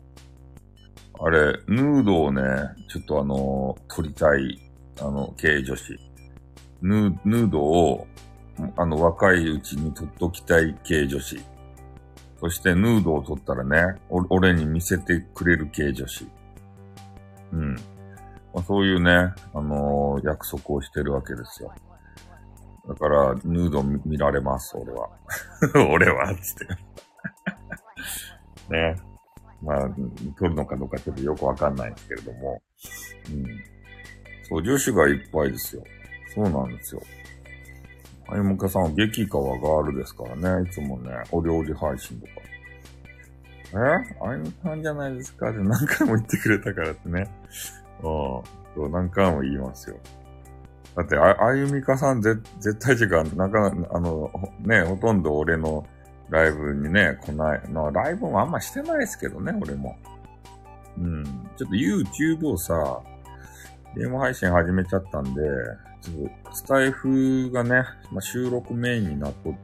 [1.18, 2.42] あれ、ヌードをね、
[2.90, 4.60] ちょっとあの、撮りたい、
[5.00, 5.98] あの、経営女子。
[6.82, 8.06] ヌー、ヌードを、
[8.76, 11.40] あの、若いうちに撮っときたい経営女子。
[12.40, 16.26] そしてヌードを取ったらね、俺に見せてくれる系女子。
[17.52, 17.74] うん。
[18.54, 19.10] まあ、そういうね、
[19.54, 21.70] あのー、約束をしてるわけですよ。
[22.88, 25.10] だから、ヌード見られます、俺は。
[25.92, 26.66] 俺は、つっ
[28.68, 28.96] て ね。
[29.62, 29.90] まあ、
[30.38, 32.62] 取るのかどうかちょっとよくわかんないんですけれども。
[33.28, 33.44] うん。
[34.44, 35.84] そう、女子がいっぱいですよ。
[36.34, 37.02] そうなんですよ。
[38.30, 40.68] あゆむかさんは激川ガールですからね。
[40.68, 42.32] いつもね、お料理配信とか。
[43.72, 43.76] え？
[44.24, 47.30] あゆむさんじゃないですかって何回も言ってくれたからってね。
[48.02, 48.04] うん。
[48.04, 48.44] そ
[48.76, 49.96] う何回も言いますよ。
[50.96, 55.86] だって、あ、あゆみかさんぜ、絶対時間、なんか、あの、ね、ほとんど俺の
[56.30, 57.62] ライブにね、来ない。
[57.68, 59.96] のライブもあんましてないですけどね、俺も。
[60.98, 61.24] うん。
[61.56, 63.00] ちょっと YouTube をさ、
[63.96, 65.42] ゲーム配信始めちゃったんで、
[66.02, 69.58] ちょっとスタイフがね、まあ、収録メインになっとって、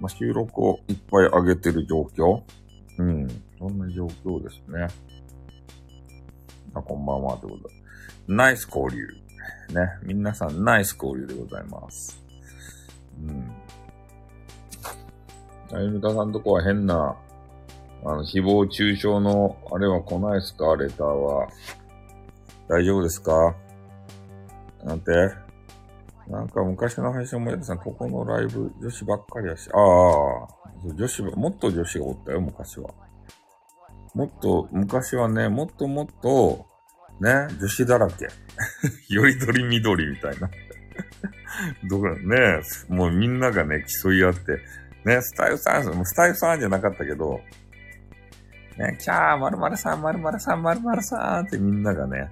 [0.00, 2.42] まあ、収録をいっぱい上げてる状況。
[2.98, 3.28] うん。
[3.58, 4.88] そんな状況ですね。
[6.74, 7.74] あ、こんばんは、ということで。
[8.28, 9.06] ナイス交流。
[9.72, 9.88] ね。
[10.02, 12.22] 皆さん、ナイス交流でございます。
[13.22, 13.50] うん。
[15.72, 17.16] あゆみたさんとこは変な、
[18.04, 21.48] あの、誹謗中傷の、あれは来ないですかレターは。
[22.68, 23.54] 大丈夫ですか
[24.84, 25.10] なんて
[26.28, 29.68] なんか昔の配信もやってたここのライブ女子ばっかりやし。
[29.72, 32.90] ああ、女子ば、もっと女子がおったよ、昔は。
[34.14, 36.66] もっと、昔はね、もっともっと、
[37.20, 38.28] ね、女子だらけ。
[39.12, 40.48] よりどりみどりみたいな。
[41.88, 44.60] どこね、もうみんながね、競い合って、
[45.04, 47.40] ね、スタイルさん、スタイルさんじゃなかったけど、
[48.78, 52.28] ね、キャー、まるまるさん、まるまるさん、まるまるさんってみんながね、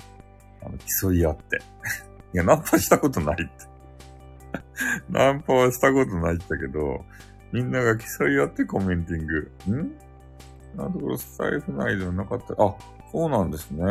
[0.62, 1.60] あの、競い合って。
[2.34, 3.52] いや、ナンパしたことないって。
[5.10, 7.04] ナンパはしたことないってけど、
[7.52, 9.52] みんなが競い合ってコメンティング。
[9.70, 9.92] ん？
[10.76, 12.54] なところスタイフ内ではなかった。
[12.54, 12.74] あ、
[13.12, 13.84] そうなんですね。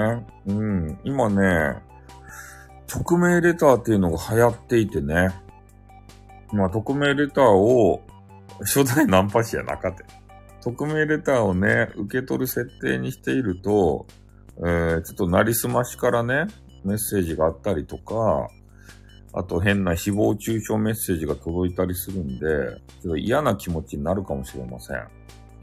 [0.47, 0.99] うん。
[1.04, 1.80] 今ね、
[2.88, 5.30] 匿名レターっていうのが流行っていてね。
[6.51, 8.01] まあ、匿名レターを、
[8.62, 10.04] 初代ナンパ師やなかった。
[10.63, 14.06] 匿名レターをね、受け取る設定にしていると、
[14.58, 16.47] えー、ちょっとなりすましからね、
[16.84, 18.50] メッセージがあったりとか、
[19.34, 22.46] あと変な誹謗中傷メッセージが届いたりするんで、
[23.02, 25.08] ちょっと嫌な気持ちになるかもしれません。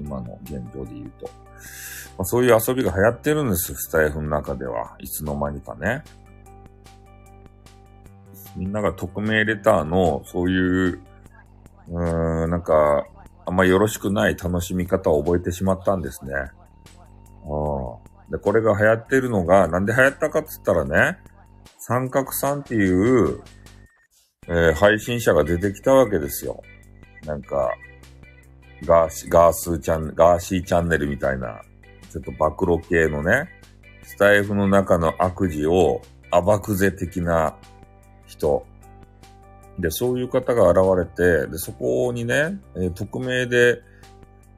[0.00, 1.26] 今の現状で言うと。
[1.26, 4.96] まあ、そういう遊びが流行ってるんです、スタイフの中では。
[5.00, 6.02] いつの間にかね。
[8.57, 11.00] みんなが匿名レターの、そういう、
[11.88, 13.07] うーん、なんか、
[13.46, 16.33] あんまよろしくない楽しみ方を覚えてしまったんですね。
[17.46, 18.07] うん。
[18.30, 21.18] で、これが流行ってるのが、なんで流行ったかって言ったらね、
[21.78, 23.40] 三角さんっていう、
[24.46, 26.62] えー配信者が出てきたわけですよ。
[27.24, 27.70] なんか、
[28.84, 31.60] ガーシ、ガースチャン、ガーシーチャンネルみたいな、
[32.10, 33.48] ちょっと暴露系のね、
[34.02, 37.56] スタイフの中の悪事を暴くぜ的な
[38.26, 38.64] 人。
[39.78, 43.82] で、そういう方が現れて、で、そこにね、えー匿名で、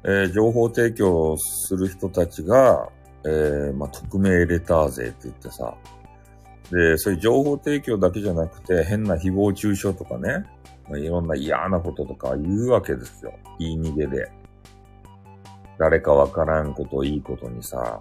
[0.05, 2.89] えー情報提供する人たちが、
[3.25, 5.75] えーまあ、匿名レター税って言ってさ、
[6.71, 10.47] で、そういう情報提供だけじゃなくて、変な誹謗中傷とかね、
[10.89, 13.33] まあ、いろんな嫌なこととか言うわけですよ。
[13.59, 14.31] 言い逃げで。
[15.79, 18.01] 誰かわからんこといいことにさ。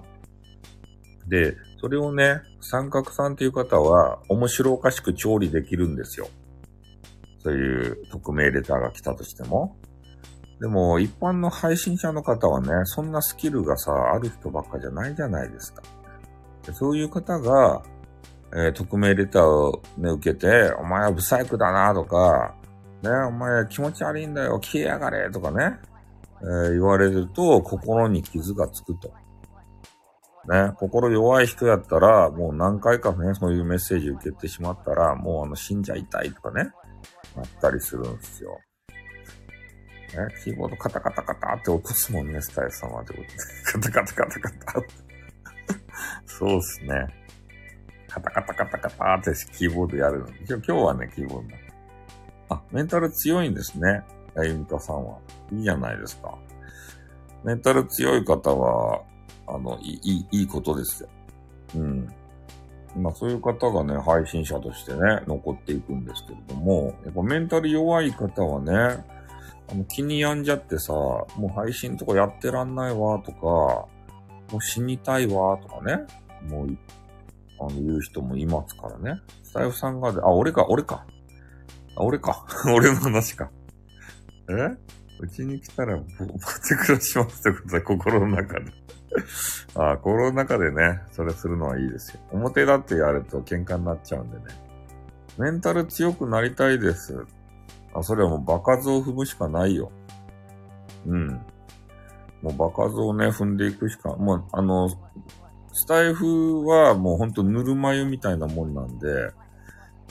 [1.28, 6.28] で、それをね、三角さんっていう方は面白おかしく調理できるんですよ。
[7.42, 9.78] そういう匿名レターが来たとしても。
[10.60, 15.82] でも、一般の配信者の方はね、そんなスキルがさ、ある人ばっかじゃないじゃないですか。
[16.66, 17.82] でそういう方が、
[18.52, 22.56] えー匿名レターをね、受けて、お前はブサイクだなとか、
[23.04, 25.78] ね、お前気持ち悪いんだよ、消えやがれとかね、
[26.42, 29.14] えー言われると、心に傷がつくと。
[30.50, 36.72] ね、心弱い人やったら、もう何回かね、そういうメッセージ受けてしまったら、もうあの、死んじゃいたいとかね、
[37.36, 38.60] なったりするんですよ。
[40.18, 43.30] ね、キーボードカタカタカタって落とすもんね、スタイル様ってことで。
[43.66, 44.90] カタカタカタカタって。
[46.26, 47.08] そうっすね。
[48.08, 50.28] カタカタカタカタってキーボードやるの。
[50.28, 52.56] 今日今日はね、キーボード。
[52.56, 54.04] あ、メンタル強いんですね。
[54.36, 55.18] あゆみかさんは。
[55.52, 56.38] いいじゃないですか。
[57.44, 59.02] メンタル強い方は、
[59.48, 61.10] あの、いいいいことですよ。
[61.76, 62.08] うん。
[62.98, 69.04] まあそういう方がね、配信者としてね、残っていくんですけれども、やっぱメンタル弱い方はね、
[69.72, 73.40] あの気に病んじゃってさ、もう配信とかやってらんないわとか、
[74.52, 76.06] もう死にたいわとかね、
[76.50, 76.78] もう、
[77.60, 79.22] あの、言う人もいますからね。
[79.44, 81.06] スタイフさんがで、あ、俺か、俺か。
[81.96, 82.46] あ、俺か。
[82.76, 83.52] 俺の話か。
[84.50, 84.76] え？
[85.22, 86.38] うちに来たら、ぼ、ぼっ
[86.68, 88.72] て暮らしますってことは心の中で。
[89.76, 92.22] あ、心の中でね、それするのはいいですよ。
[92.32, 94.44] 表だってやると喧嘩になっちゃうんでね。
[95.38, 97.26] メンタル強くなりたいです。
[98.00, 99.92] あ、それはもう場数を踏むしかないよ。
[101.06, 101.30] うん。
[102.42, 104.90] もう場数をね、踏んでいくしか、もう、あの、
[105.72, 109.32] スタイフはもうほんとぬるま湯みたいなもんなんで、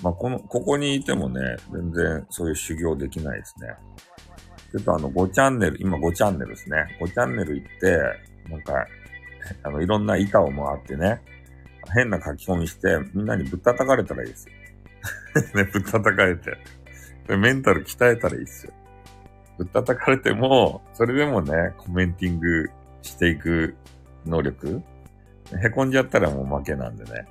[0.03, 1.41] まあ、この、ここにいてもね、
[1.72, 3.74] 全然そういう修行できないですね。
[4.70, 6.99] ちょっとあの、5チャンネル、今5チャンネルですね。
[7.01, 7.99] 5チャンネル行って、
[8.51, 8.86] なんか、
[9.64, 11.22] あの、いろんな板を回ってね、
[11.95, 14.55] 変な書き込みして、みんなにぶったたかれたらいいですよ。
[15.55, 16.57] ね、ぶったたかれて。
[17.37, 18.72] メンタル鍛えたらいいですよ。
[19.59, 22.70] ぶったたかれても、それでもね、コメンティング
[23.03, 23.76] していく
[24.24, 24.83] 能力
[25.62, 27.26] へこんじゃったらもう負けなんでね。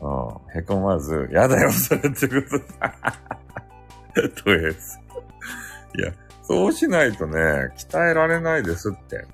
[0.00, 0.58] うん。
[0.58, 2.94] へこまず、やだよ、 それってことだ。
[4.42, 4.98] とりあえず。
[5.98, 6.12] いや、
[6.42, 7.38] そうしないとね、
[7.76, 9.26] 鍛えられないですって。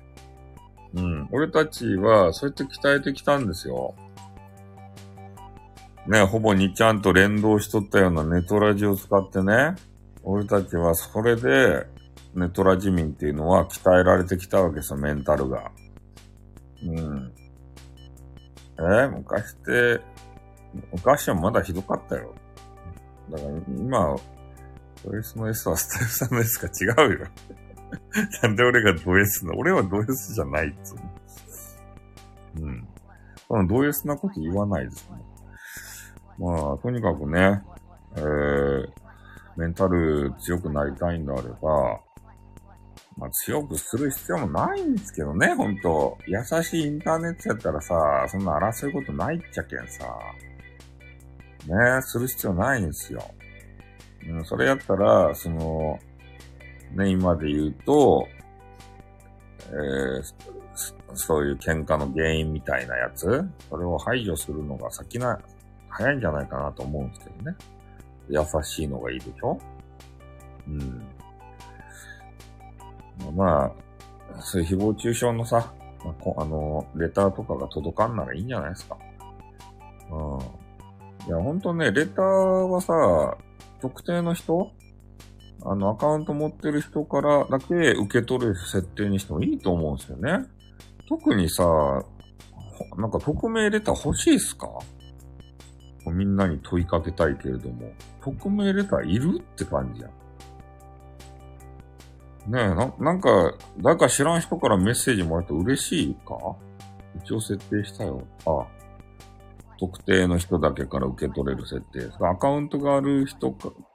[0.93, 1.29] うん。
[1.31, 3.95] 俺たちは、そうやって鍛えてきたんですよ。
[6.07, 9.75] ね、ほぼにちゃんと連動しとったようなネトラジを使ってね、
[10.23, 11.85] 俺たちはそれで、
[12.35, 15.71] ネトラジ民っていうのは鍛えられてきたわけですよ、メンタルが。
[16.83, 17.33] うん。
[18.77, 20.01] えー昔って、
[20.93, 22.33] 昔はまだひどかったよ。
[23.31, 24.15] だから今、
[25.03, 27.27] ド S の S はスタイフさんの S か違うよ。
[28.43, 30.97] なんで俺がド S な俺はド S じゃないっつう。
[32.61, 32.87] うん。
[33.47, 35.17] このド S なこと言わないですね。
[36.37, 37.61] まあ、とにかくね、
[38.15, 38.89] えー、
[39.57, 41.99] メンタル強くなりたいんであれば、
[43.17, 46.17] まあ強くする必要もないんですけどね、ほんと。
[46.27, 50.05] 優しいインターネットやったらさ、そんな争うことないっちゃけんさ。
[51.67, 53.23] ねする必要ないんですよ。
[54.27, 55.99] うん、それやったら、その、
[56.95, 58.27] ね、今で言うと、
[59.67, 60.59] えー
[61.13, 65.39] そういう喧嘩の原因みたいなやつ、それを排除するのが先な、
[65.89, 67.57] 早いんじゃないかなと思うんですけどね。
[68.29, 69.59] 優しいのがいいでしょ？
[70.67, 71.03] うん。
[73.35, 75.73] まあ、そういう誹謗中傷のさ、
[76.05, 78.97] まああの、レターとかが届かんならいいんじゃないですか？
[80.11, 81.27] うん。
[81.27, 83.37] いや、ほんとね、レターはさ、
[83.81, 84.71] 特定の人
[85.65, 90.45] あの、アカウント持ってる人からだけ受け取る設定にしてもいいと思うんですよね。
[91.07, 91.65] 特にさ、
[92.97, 94.69] なんか匿名レター欲しいっすか？
[96.09, 97.91] みんなに問いかけたいけれども、
[98.21, 100.11] 匿名レターいるって感じやん。
[102.51, 106.35] ねえ、な、なんか、誰か知らん人からメッセージもらって嬉しいか？
[107.23, 108.25] 一応設定したよ。
[108.45, 108.65] あ、
[109.79, 112.09] 特定の人だけから受け取れる設定。
[112.25, 113.51] アカウントがある人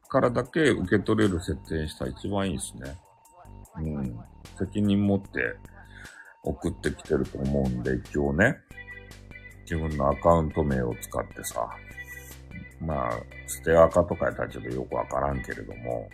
[0.09, 2.97] からだけ受け取れる設定したら一番いいですね。
[3.77, 4.19] うん。
[4.59, 5.57] 責任持って
[6.43, 8.57] 送ってきてると思うんで、一応ね。
[9.63, 11.67] 自分のアカウント名を使ってさ。
[12.81, 13.11] まあ、
[13.47, 16.09] 捨てアカとかやったらちょっとよくわからんけれども。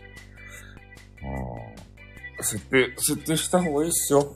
[1.23, 2.45] うん。
[2.45, 4.35] 設定、設定した方がいいっすよ。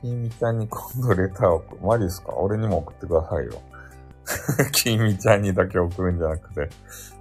[0.00, 1.80] 君ちゃんに今度レターを送る。
[1.82, 2.34] マジっすか？
[2.36, 3.62] 俺にも送ってくださいよ。
[4.72, 6.68] 君ちゃんにだけ送るんじゃなくて、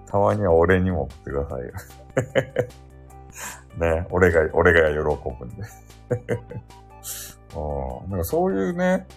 [0.05, 1.71] たまには俺にも送ってくださいよ。
[3.77, 5.63] ね、俺が、俺が喜ぶんで。
[7.55, 9.07] うん、なんかそういうね、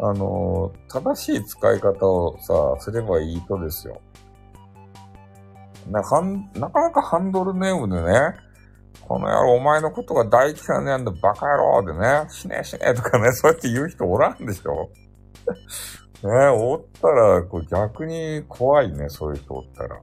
[0.00, 4.00] あの正しい使い方をさ、すればいいとですよ。
[5.90, 8.34] なかなかハンドルネームでね、
[9.00, 14.90] この野郎お前のことが大嫌いなんだバカ野郎でね、死ね死ねとかね、そうやって言う人おらんでしょ
[16.28, 19.98] ねおったら、こう逆に怖いね、そういう人おったら。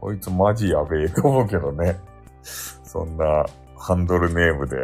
[0.00, 2.00] こいつマジやべえと思うけどね。
[2.42, 3.44] そんな
[3.76, 4.76] ハンドルネームで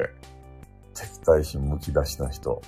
[0.95, 2.61] 敵対心むき出しな人。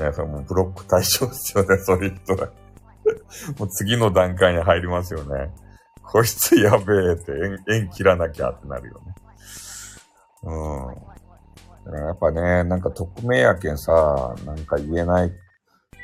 [0.00, 2.48] ねそれもブロック対象ですよね、そういう人は。
[3.58, 5.52] もう次の段階に入りますよね。
[6.02, 9.14] こいつやべえって縁縁切らなきゃってなるよね。
[10.42, 12.00] うん。
[12.06, 15.32] やっぱね、なんか匿名やけんさ、なんか言えない、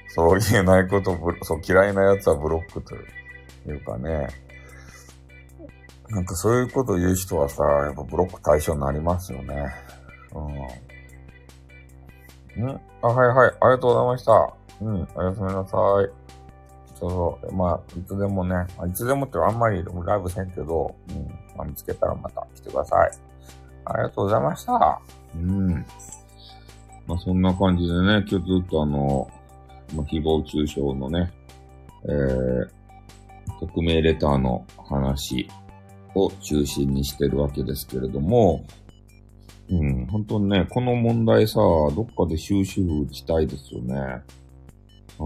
[0.08, 4.28] そう言えないこと、そう嫌いなやつはブロックというかね。
[6.08, 9.74] なんかそういうこと言う人はさ、やっぱブロック対象になりますよね。
[10.34, 10.85] うん。
[12.64, 13.48] んあ、はいはい。
[13.48, 14.54] ありがとうございました。
[14.80, 15.08] うん。
[15.14, 16.26] おやすみなさい。
[16.98, 17.52] そうそう。
[17.54, 18.54] まあ、いつでもね、
[18.88, 21.26] いつでもってあんまりライブせんけど、うん。
[21.56, 23.10] まあ、見つけたらまた来てください。
[23.84, 25.00] ありがとうございました。
[25.34, 25.86] うん。
[27.06, 29.30] まあ、そんな感じでね、今日ずっとあの、
[29.94, 31.32] まあ、誹謗中傷のね、
[32.04, 32.68] えー、
[33.60, 35.48] 匿名レターの話
[36.14, 38.64] を中心にしてるわけですけれども、
[39.68, 43.96] うん、本当にね、この問題さ、どっかで終止符打ちたいですよね。
[45.18, 45.22] あ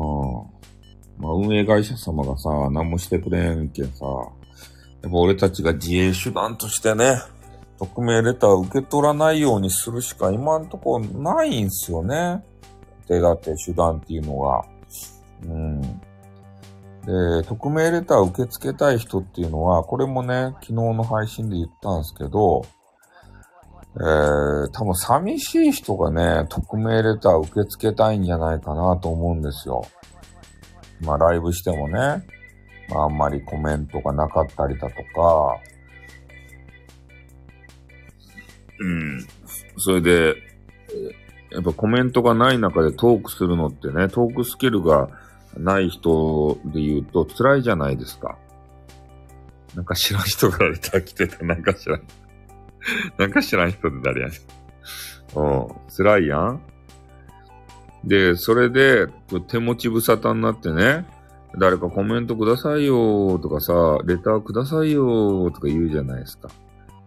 [1.18, 4.06] まあ、運営会社様がさ、何もしてくれんけんさ、
[5.02, 7.20] やっぱ俺たちが自衛手段としてね、
[7.78, 12.42] 匿名レター受け取らないようにするしか今んとこないんすよね。
[13.06, 14.64] 手立て手段っていうのが。
[15.44, 15.80] うん。
[15.80, 22.66] で、匿名レター受け付けたい人っていうのは、これもね、昨日の配信で言ったんですけど、
[23.96, 29.82] えー、多分寂しい人がね、匿名レター受け付けたいんじゃないかなと思うんですよ。
[31.00, 32.24] まあライブしてもね、
[32.88, 35.58] まああんまりコメントがなかったりだとか、
[38.80, 39.26] うん。
[39.76, 40.34] それで、
[41.50, 45.08] やっぱコメントがない中でトークするのってね、トークスキルが
[45.56, 48.38] ない人で言うと辛いじゃないですか。
[49.74, 52.02] なんか知らん人がレター来てた、なんか知らん。
[53.18, 55.38] なんか知らん人で誰やねん。
[55.38, 55.68] うん。
[55.94, 56.60] 辛いやん。
[58.04, 59.06] で、それで、
[59.48, 61.06] 手持ち無沙汰になってね、
[61.58, 66.48] 誰かコメントくださいよとかさ、レターくださいよとか言うじゃないですか。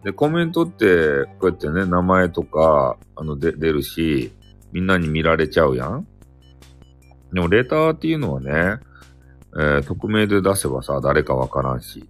[0.04, 4.34] で、コメントって、こうやってね、名前とか、あの、で、出るし、
[4.72, 6.06] みんなに見られちゃうやん。
[7.32, 8.52] でも、レターっていうのはね、
[9.56, 12.08] えー、匿名で出せばさ、誰かわからんし。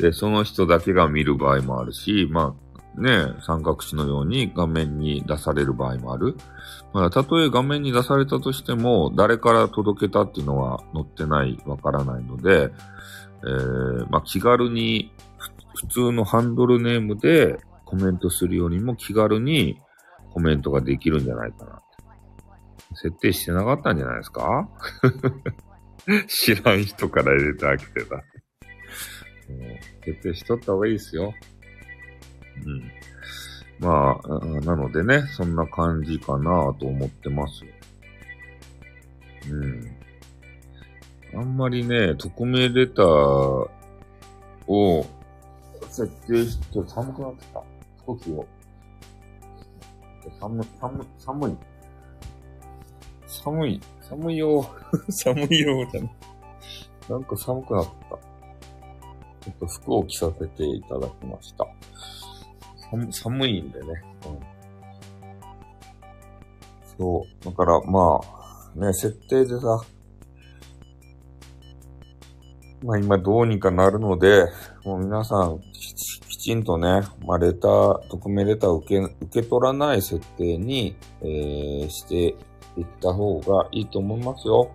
[0.00, 2.54] で、その人だけが見る場合もあるし、ま
[2.96, 6.36] あ、ね、三角詞のように画面に出される場合もある。
[6.92, 12.70] まあ、たとえ画面に出されたとしても、誰から届けたっていうのは載ってない、わからないので、
[13.42, 15.12] えー、まあ、気軽に
[15.76, 19.80] 普通のハンドルネームでコメントするよりも気軽に
[20.32, 21.80] コメントができるんじゃないかな。
[22.96, 24.68] 設定してなかったんじゃないですか？
[26.28, 28.16] 知らん人から入れてあげてた。
[30.04, 31.34] 設定しとった方がいいですよ。
[32.66, 32.90] うん。
[33.80, 34.28] まあ、
[34.60, 37.70] なのでね、そんな感じかなと思ってますよ。
[39.50, 39.96] うん。
[41.34, 43.06] あんまりね、匿名レター
[44.66, 45.06] を
[45.88, 47.62] 設定して、寒くなってきた。
[48.06, 48.46] 少しを。
[50.38, 51.56] 寒、寒、寒い。
[53.26, 53.80] 寒い。
[54.02, 54.66] 寒いよ。
[55.08, 56.10] 寒いよ、じゃな
[57.08, 57.99] なんか寒くなった。
[59.50, 61.66] ょっと服を着させていただきました。
[63.10, 63.86] 寒いんでね。
[64.26, 64.38] うん。
[66.98, 67.44] そう。
[67.44, 68.20] だから、ま
[68.76, 69.80] あ、ね、設定でさ、
[72.82, 74.46] まあ今どうにかなるので、
[74.84, 82.34] もう皆さんきちんとね、まあレター、匿名レターを受け、受け取らない設定に、えー、して
[82.78, 84.70] いった方がいいと思いますよ。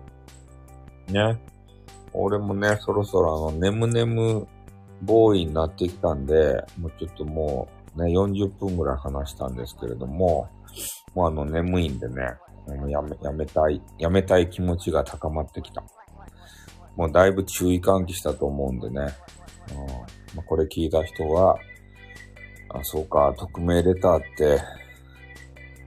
[1.08, 1.38] ね。
[2.12, 4.46] 俺もね、そろそろあの、眠眠
[5.02, 10.48] ボーイになってきたんで、もうちょっともうね、40分ぐらい話したんですけれども、
[11.14, 12.34] もうあの、眠いんでね、
[12.88, 15.82] やめ、やめたい、やめたい気持ちが高まってきた。
[16.96, 19.00] もうだいぶ注意喚起したと思うんでね。
[19.00, 19.06] うん
[20.36, 21.56] まあ、これ聞いた人は、
[22.68, 24.60] あ、そうか、匿名レターって、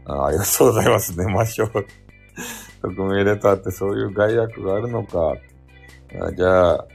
[0.06, 1.18] あありがとうございます。
[1.18, 1.72] 寝ましょう。
[2.82, 5.36] 匿名レターってそういう害悪があるのか。
[6.36, 6.88] じゃあ、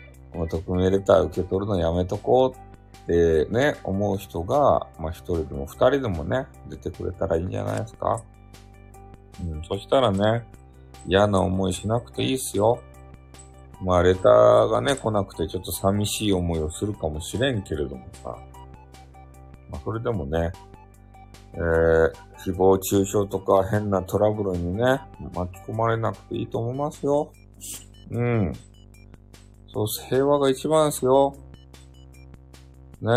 [0.49, 8.23] 匿名レター受け取るのやめとこうってね、思う人が、まあ一人でも二人でもね、出てくれたらいいんじゃないですか。
[9.43, 10.45] うん、そしたらね、
[11.07, 12.81] 嫌な思いしなくていいっすよ。
[13.83, 18.37] まあ、レターがね、来なくてちょっと寂しい思いをするかもしれんけれどもさ。
[19.71, 20.53] まあ、それでもね、
[21.55, 25.01] えー、誹謗中傷とか変なトラブルにね、
[25.35, 27.33] 巻き込まれなくていいと思いますよ。
[28.11, 28.53] うん。
[29.75, 31.35] そう、平和が一番ですよ。
[33.01, 33.11] ね。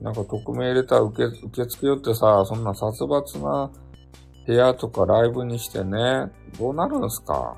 [0.00, 3.70] なんか匿名レター受け、受付けよってさ、そんな殺伐な
[4.46, 7.56] 部屋とかライブにしてね、どうなるんすか？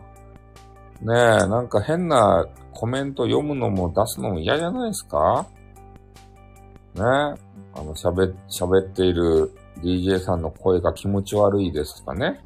[1.02, 5.46] ねえ、なんか変なコメント読むのも出すのも嫌じゃないですか？
[6.94, 7.34] ねえあ
[7.82, 9.52] の、喋、喋っている
[9.82, 12.40] DJ さんの声が気持ち悪いですとかね。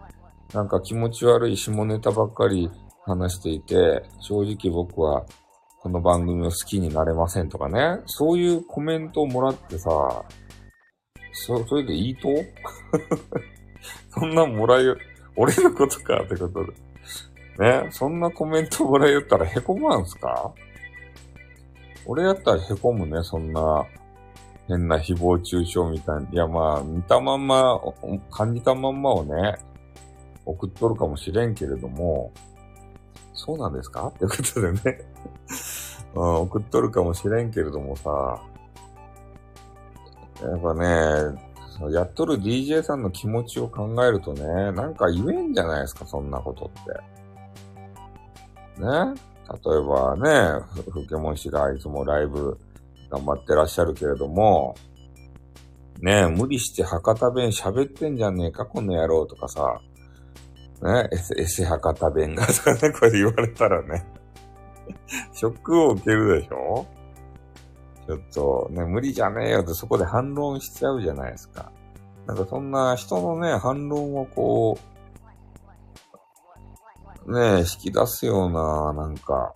[0.52, 2.70] なんか気持ち悪い下ネタばっかり
[3.04, 5.24] 話していて、正直僕は
[5.82, 8.00] この番組を好きになれませんとかね。
[8.06, 9.90] そういうコメントをもらってさ、
[11.32, 12.28] そ、それでいいと？
[14.12, 14.98] そんなもらえる、
[15.36, 16.72] 俺のことかってことで。
[17.84, 20.52] ね、そんなコメントもらえたら凹まんすか？
[22.06, 23.84] 俺やったら凹むね、そんな
[24.68, 26.28] 変な誹謗中傷みたいな。
[26.30, 27.80] いや、まあ、見たまんま、
[28.30, 29.56] 感じたまんまをね、
[30.44, 32.32] 送っとるかもしれんけれども、
[33.32, 34.08] そうなんですか？
[34.08, 35.09] ってことでね
[36.14, 38.42] うん、送っとるかもしれんけれどもさ、
[40.42, 41.38] やっぱね、
[41.92, 46.84] やっとる DJ さんの気持ちを考えるとね、なんか言えんじゃないですか、そんなことっ
[48.76, 48.82] て。
[48.82, 49.14] ね？
[49.50, 52.56] 例えばね、ふけもん氏がいつもライブ
[53.10, 54.76] 頑張ってらっしゃるけれども、
[56.00, 59.80] ね無理して博多弁喋ってんじゃねえか、この野郎とかさ、
[60.82, 64.06] ね、エセ、エセ博多弁がとかね、 これ言われたらね、
[65.32, 66.86] ショックを受けるでしょ？
[68.06, 71.70] ちょっとね、無理じゃねえよってそこで反論しちゃうじゃないですか。
[72.26, 74.78] なんかそんな人のね、反論をこ
[77.26, 79.54] う、ね、引き出すような、なんか、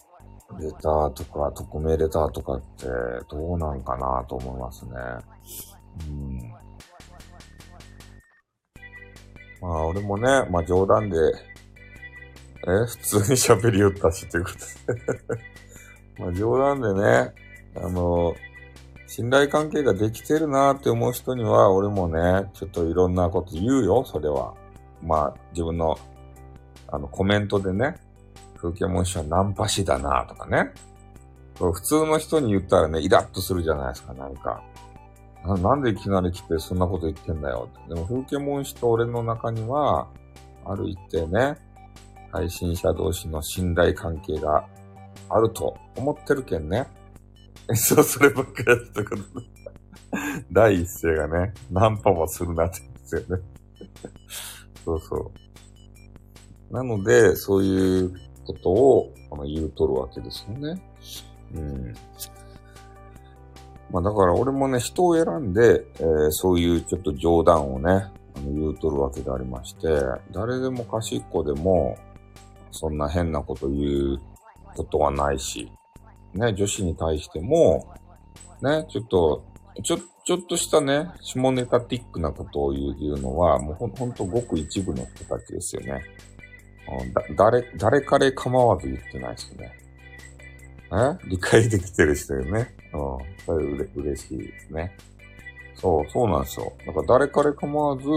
[0.61, 2.87] レターとか、匿名レターとかって
[3.28, 4.93] どうなんかなと思いますね。
[6.09, 6.39] うん。
[9.61, 11.16] まあ、俺もね、まあ冗談で、
[12.66, 14.50] え、普通に喋りよったし、というこ
[14.86, 15.20] とで
[16.18, 17.34] まあ冗談でね、
[17.76, 18.34] あの、
[19.06, 24.54] 信頼関係ができてるなーって思う人には、俺もね、ちょっといろんなこと言うよ、それは。
[25.02, 25.98] まあ、自分の、
[26.88, 27.96] あの、コメントでね、
[28.56, 30.72] 風景文書はナンパ師だなとかね。
[31.58, 34.62] 普通の人に言ったらね、イラッとするじゃないですか、なんか。
[35.44, 37.94] ななんでいきなり来てそんなこと言ってんだよって。
[37.94, 40.08] でも、風景文書と俺の中には、
[40.64, 41.56] ある一定ね、
[42.35, 44.66] 配信者同士の信頼関係が
[45.28, 46.89] あると思ってるけんね。
[47.74, 49.22] そう、そればっかりやったこと
[50.51, 53.43] 第一声がね、ナンパもするなって言うんですよね。
[54.85, 56.74] そうそう。
[56.74, 58.12] なので、そういう
[58.45, 60.82] ことをあの言うとるわけですよね。
[61.55, 61.95] うん。
[63.93, 67.91] まあだから俺もね、人を選んで、えー、そういうちょっと冗談をね、
[68.37, 69.89] あの言うとるわけでありまして、
[70.32, 71.97] 誰でも賢い子でも、
[72.74, 74.20] そんな変なこと言う
[74.76, 75.70] ことはないし、
[76.34, 77.94] ね、女子に対しても、
[78.60, 79.44] ね、ちょっと、
[79.82, 86.02] ちょ、ちょっとしたね、下ネタティックなことを言う言うのは、もうほんほんとごく一部の人たちですよね。
[87.12, 89.72] だ誰、誰彼構わず言ってないですよね。
[90.92, 91.28] え？
[91.28, 92.74] 理解できてる人よね。
[92.92, 93.44] うん。
[93.46, 94.96] それうれ嬉しいですね。
[95.76, 96.72] そう、そうなんですよ。
[96.86, 98.08] だから誰彼構わず、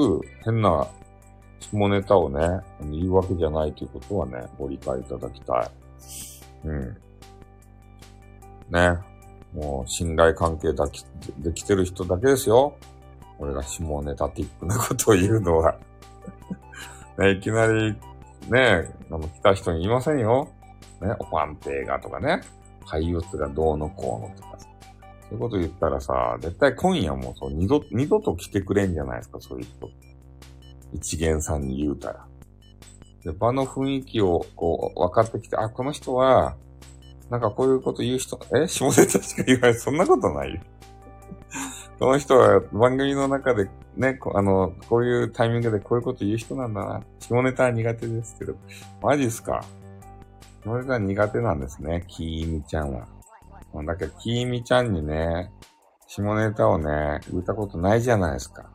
[0.43, 0.87] 変な
[1.59, 5.69] 下ネタをね、言うわけじゃないということはね、ご理解いただきたい。
[6.65, 6.97] うん。
[8.69, 8.97] ね。
[9.53, 11.05] もう、信頼関係だき、
[11.39, 12.75] できてる人だけですよ。
[13.39, 15.77] 俺が下ネタティックなことを言うのは
[17.19, 17.93] ね、いきなり、
[18.49, 20.47] ね、あの、来た人に言いませんよ。
[21.01, 22.41] ね、おパンテーがとかね、
[22.85, 29.89] 俳優がどうのこうのとかそういうこと言ったらさ、絶対今夜もそう、二度、二度と来てくれんじゃないですか、そういう人。
[30.93, 32.27] 一元さんに言うたら。
[33.23, 36.55] で、場の雰囲気をこう分かってきて、あ、この人は、
[37.29, 39.75] なんかこういうこと言う人、え下ネタしか言わない。
[39.75, 40.61] そんなことないよ。
[41.99, 47.01] この人は番組の中でね、あの、こういうタイミングでこういうこと言う人なんだな。
[47.19, 48.55] 下ネタは苦手ですけど。
[49.01, 49.63] マジっすか
[50.63, 52.05] 下ネタは苦手なんですね。
[52.07, 53.07] きーみちゃんは。
[53.85, 55.51] だけど、きーみちゃんにね、
[56.07, 58.69] 下ネタをね、言ったことないじゃないですか。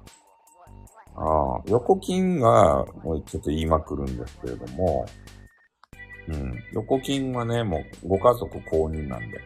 [1.16, 5.06] ああ、横金は、もうちょっと言いまくるんですけれども、
[6.28, 6.62] うん。
[6.72, 9.40] 横金はね、もうご家族公認なんで。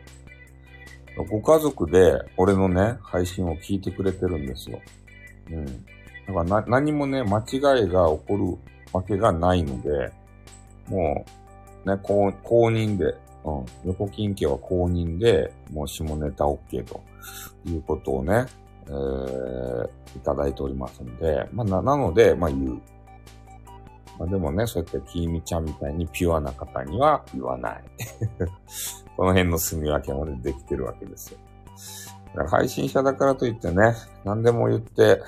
[1.31, 4.81] ご家族で俺のね、配信を聞いてくれてるんですよ。
[5.51, 5.65] うん。
[5.65, 5.71] だ
[6.27, 8.59] からな、何もね、間違いが起こる
[8.93, 10.13] わけがないので、
[10.89, 11.25] も
[11.85, 13.15] う、ね、公公認で、
[13.45, 13.65] うん。
[13.87, 17.03] 横金家は公認で、もう下ネタ OK と
[17.65, 18.45] いうことをね、
[18.89, 22.81] えー、いただいておりますんで、まあ、な、なので、まあ、言う。
[24.19, 27.85] まあ、でもね、そうやってきみちゃんみたいにピュアな方には言わない。
[29.17, 31.39] この辺の住み分けまでできてるわけですよ。
[32.49, 35.23] 配信者だからといってね、何でも言って、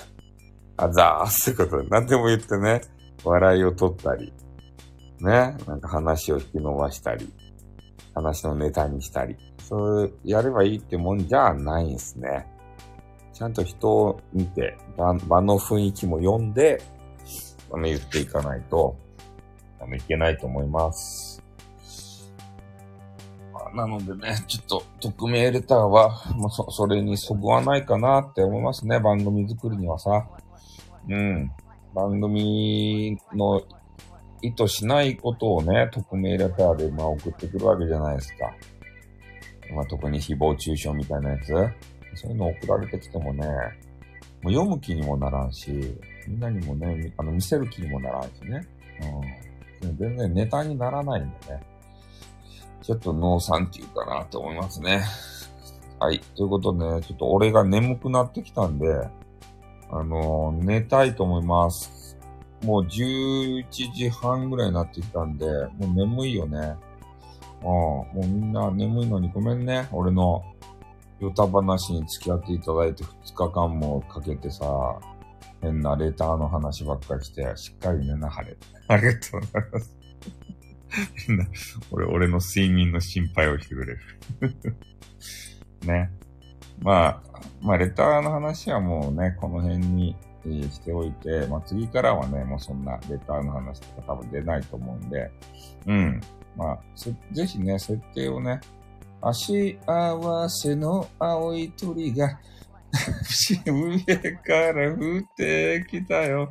[0.76, 2.82] あざーすってことで、何でも言ってね、
[3.24, 4.32] 笑いを取ったり、
[5.20, 7.32] ね、なんか話を引き伸ばしたり、
[8.14, 12.46] 話のネタにしたり、そうやればいいってもんじゃないんすね。
[13.39, 16.82] ちゃんと人を見て、場場の雰囲気も読んで、
[17.72, 18.97] あの、言っていかないと、
[19.78, 21.41] あの、いけないと思います。
[23.53, 30.26] まなのでね、ちょっと、匿名レターは、まあ、そ、それにそぐわないかなって思いますね、番組作りにはさ。
[31.09, 31.53] うん。
[31.95, 33.62] 番組の
[34.43, 38.53] 意図しないことをね、匿名レターで、まあ、送ってくるわけじゃないですか。
[39.72, 41.55] まあ、特に誹謗中傷みたいなやつ。
[42.14, 43.46] そういうの送られてきてもね、
[44.42, 45.70] もう読む気にもならんし、
[46.26, 48.66] みんなにもね、あの、見せる気にもならんしね。
[49.82, 49.96] うん。
[49.96, 51.62] 全然ネタにならないんでね。
[52.82, 55.02] ちょっとノーサンキューかなと思いますね。
[55.98, 56.20] はい。
[56.36, 58.86] ということで、ね、ちょっと俺が眠くなってきたんで、
[59.90, 62.16] あのー、寝たいと思います。
[62.62, 66.76] もう11時半ぐらいになってきたんで、もう眠いよね。
[67.62, 67.66] うん。
[67.66, 69.88] もうみんな眠いのにごめんね。
[69.92, 70.44] 俺の
[71.21, 74.64] ヨタ話に付き合っていただいて2日間もかけてさ、
[75.61, 78.57] 変なレターの話ばっかりして、しっかり寝なはれ。
[78.87, 79.97] ありがとうございます。
[81.29, 81.47] みんな、
[81.91, 83.99] 俺、俺の睡眠の心配をしてくれる。
[85.85, 86.11] ね。
[86.81, 87.23] まあ、
[87.61, 90.16] まあ、レターの話はもうね、この辺に、
[90.71, 95.31] しておいて、まあ、次からはね、もうそんなレターの話とか多分出ないと思うんで、
[95.87, 96.21] うん。
[96.57, 96.79] まあ、
[97.33, 98.61] ぜひね、設定をね、
[99.21, 102.39] 足合わせの青い鳥が、
[103.66, 103.99] 上
[104.37, 106.51] から降ってきたよ。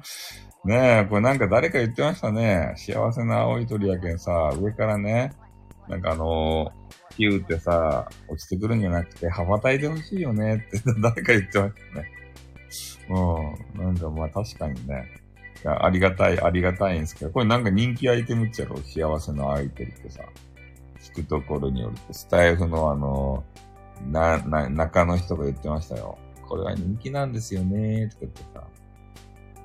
[0.65, 2.73] ねえ、これなんか誰か言ってましたね。
[2.75, 5.31] 幸せな青い鳥やけんさ、上からね、
[5.87, 12.11] なんかあのー、ピューってさ、落ちてくるんじゃなくて、羽ばたいてほしいよねって 誰か言ってましたね。
[13.09, 13.85] うん。
[13.85, 15.05] なんかまあ確かにね。
[15.65, 20.21] ありがたい、ありがたいんですけど、これなんか人気アイテムっちゃろ幸せのアイテムってさ。
[21.23, 23.43] くところによると、スタイフのあの、
[24.05, 26.17] な、な、中の人が言ってましたよ。
[26.47, 28.67] これは人気なんですよねとか言ってさ。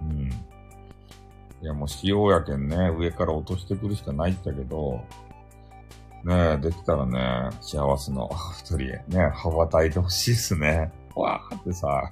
[0.03, 0.29] うん。
[1.63, 5.01] いやもう仕様やけんね、上から落としてくるしかないんだけど、
[6.25, 10.91] ねえ、できたらね、幸せの二人へね、羽ばたいてほしいっすね。
[11.15, 12.11] わーってさ、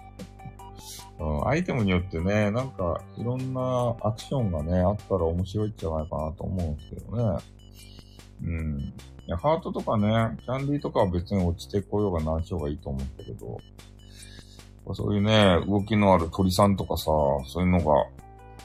[1.18, 7.38] うん、アイテムによってね、なんかいろんなアクションがね、あったら面白いんじゃないかなと思うんですけどね。
[8.42, 8.94] うん。
[9.36, 13.58] ハートとかね、キャンディーとかは別に落ちてこようが何しようがいいと思うんだけど、
[14.94, 17.04] そういうね、動きのある鳥さんとかさ、
[17.46, 18.06] そういうのが、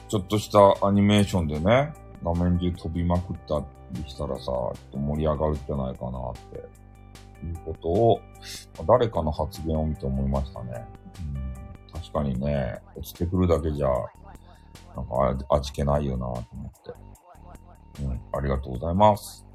[0.08, 1.92] ちょっとしたアニメーションでね、
[2.22, 3.62] 画面中飛びまくった
[3.92, 6.86] りしたらさ、ちょっと盛り上がるんじゃないかなって、
[7.44, 8.20] いうことを、
[8.86, 10.84] 誰かの発言を見て思いましたね。
[11.20, 13.88] うん、確かにね、落ちてくるだけじゃ、
[14.96, 16.72] なんか味気ないよなと思っ
[17.96, 18.02] て。
[18.02, 19.46] うん、ありがとうございます。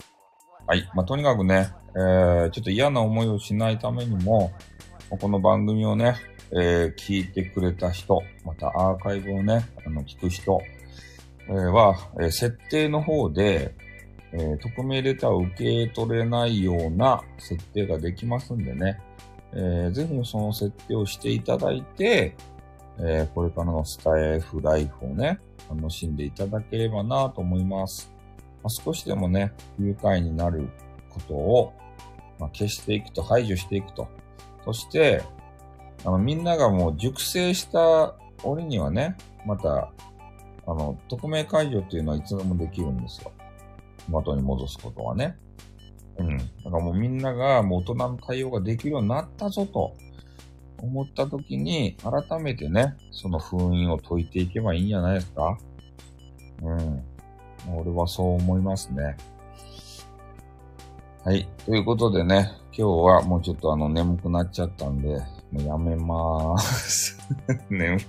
[0.68, 0.90] はい。
[0.94, 4.52] まあ、とにかくね、えー、ちょっと嫌な思いをしないためにも、
[5.20, 6.16] この番組をね、
[6.52, 10.62] えー、聞いてくれた人、またアーカイブをね、あの、聞く人、
[11.48, 13.76] えー、は、えー、設定の方で、
[14.34, 19.02] えー、匿名レターを受け取れないような設定ができますんでね、
[19.54, 22.36] えー、ぜひその設定をしていただいて、
[23.00, 25.40] えー、これからのスタイフライフをね、
[25.70, 28.14] 楽しんでいただければなと思います。
[28.64, 30.70] まあ、少しでもね、不愉快になる
[31.10, 31.74] ことを、
[32.40, 34.08] まあ、消していくと、排除していくと。
[34.66, 35.24] そして、
[36.06, 39.92] あの、みんながもう熟成した折にはね、また、
[40.68, 43.32] あの、匿名解除っていうのはいつでもできるんですよ。
[44.08, 45.38] 元に戻すことはね。
[46.18, 46.38] うん。
[46.38, 49.96] だからもうみんながもう大人の対応ができるようになったぞと
[50.78, 55.58] 思った時に、改めてね、その封印を解いていけばいいんじゃないですか
[56.64, 57.04] うん。
[57.70, 59.16] 俺はそう思いますね。
[61.24, 61.48] はい。
[61.66, 65.10] ということでね、今日はもうちょっとあの眠くなっちゃったんで、
[65.52, 67.18] もうやめまーす。
[67.70, 68.02] 眠い。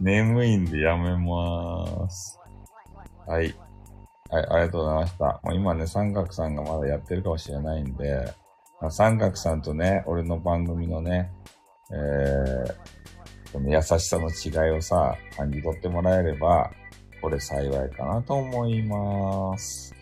[0.00, 2.38] 眠いんでやめまーす。
[3.26, 3.54] はい。
[4.30, 5.24] はい、ありがとうございました。
[5.42, 8.34] もう今ね、三角さんがまだやってるかもしれないんで、
[8.80, 11.32] ま、三角さんとね、俺の番組のね、
[11.90, 16.70] えー、この優しさの違いをさ、感じ取ってもらえれば、
[17.20, 19.94] これ幸いかなと思います。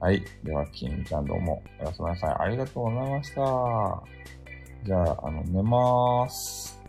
[0.00, 0.22] はい。
[0.42, 2.36] では、金ちゃんどうもおやすみなさい。
[2.40, 4.02] ありがとうございました。
[4.84, 6.82] じゃあ、あの、寝まーす。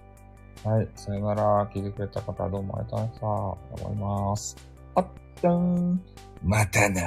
[0.63, 0.87] はい。
[0.95, 1.69] さよなら。
[1.73, 3.27] 聞いてくれた方どうもありがとうございました。
[3.85, 4.57] 思います。
[4.95, 5.07] あっ
[5.39, 6.01] ちゃん。
[6.43, 7.01] またな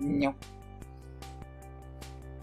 [0.00, 0.06] ー。
[0.06, 0.34] にょっ。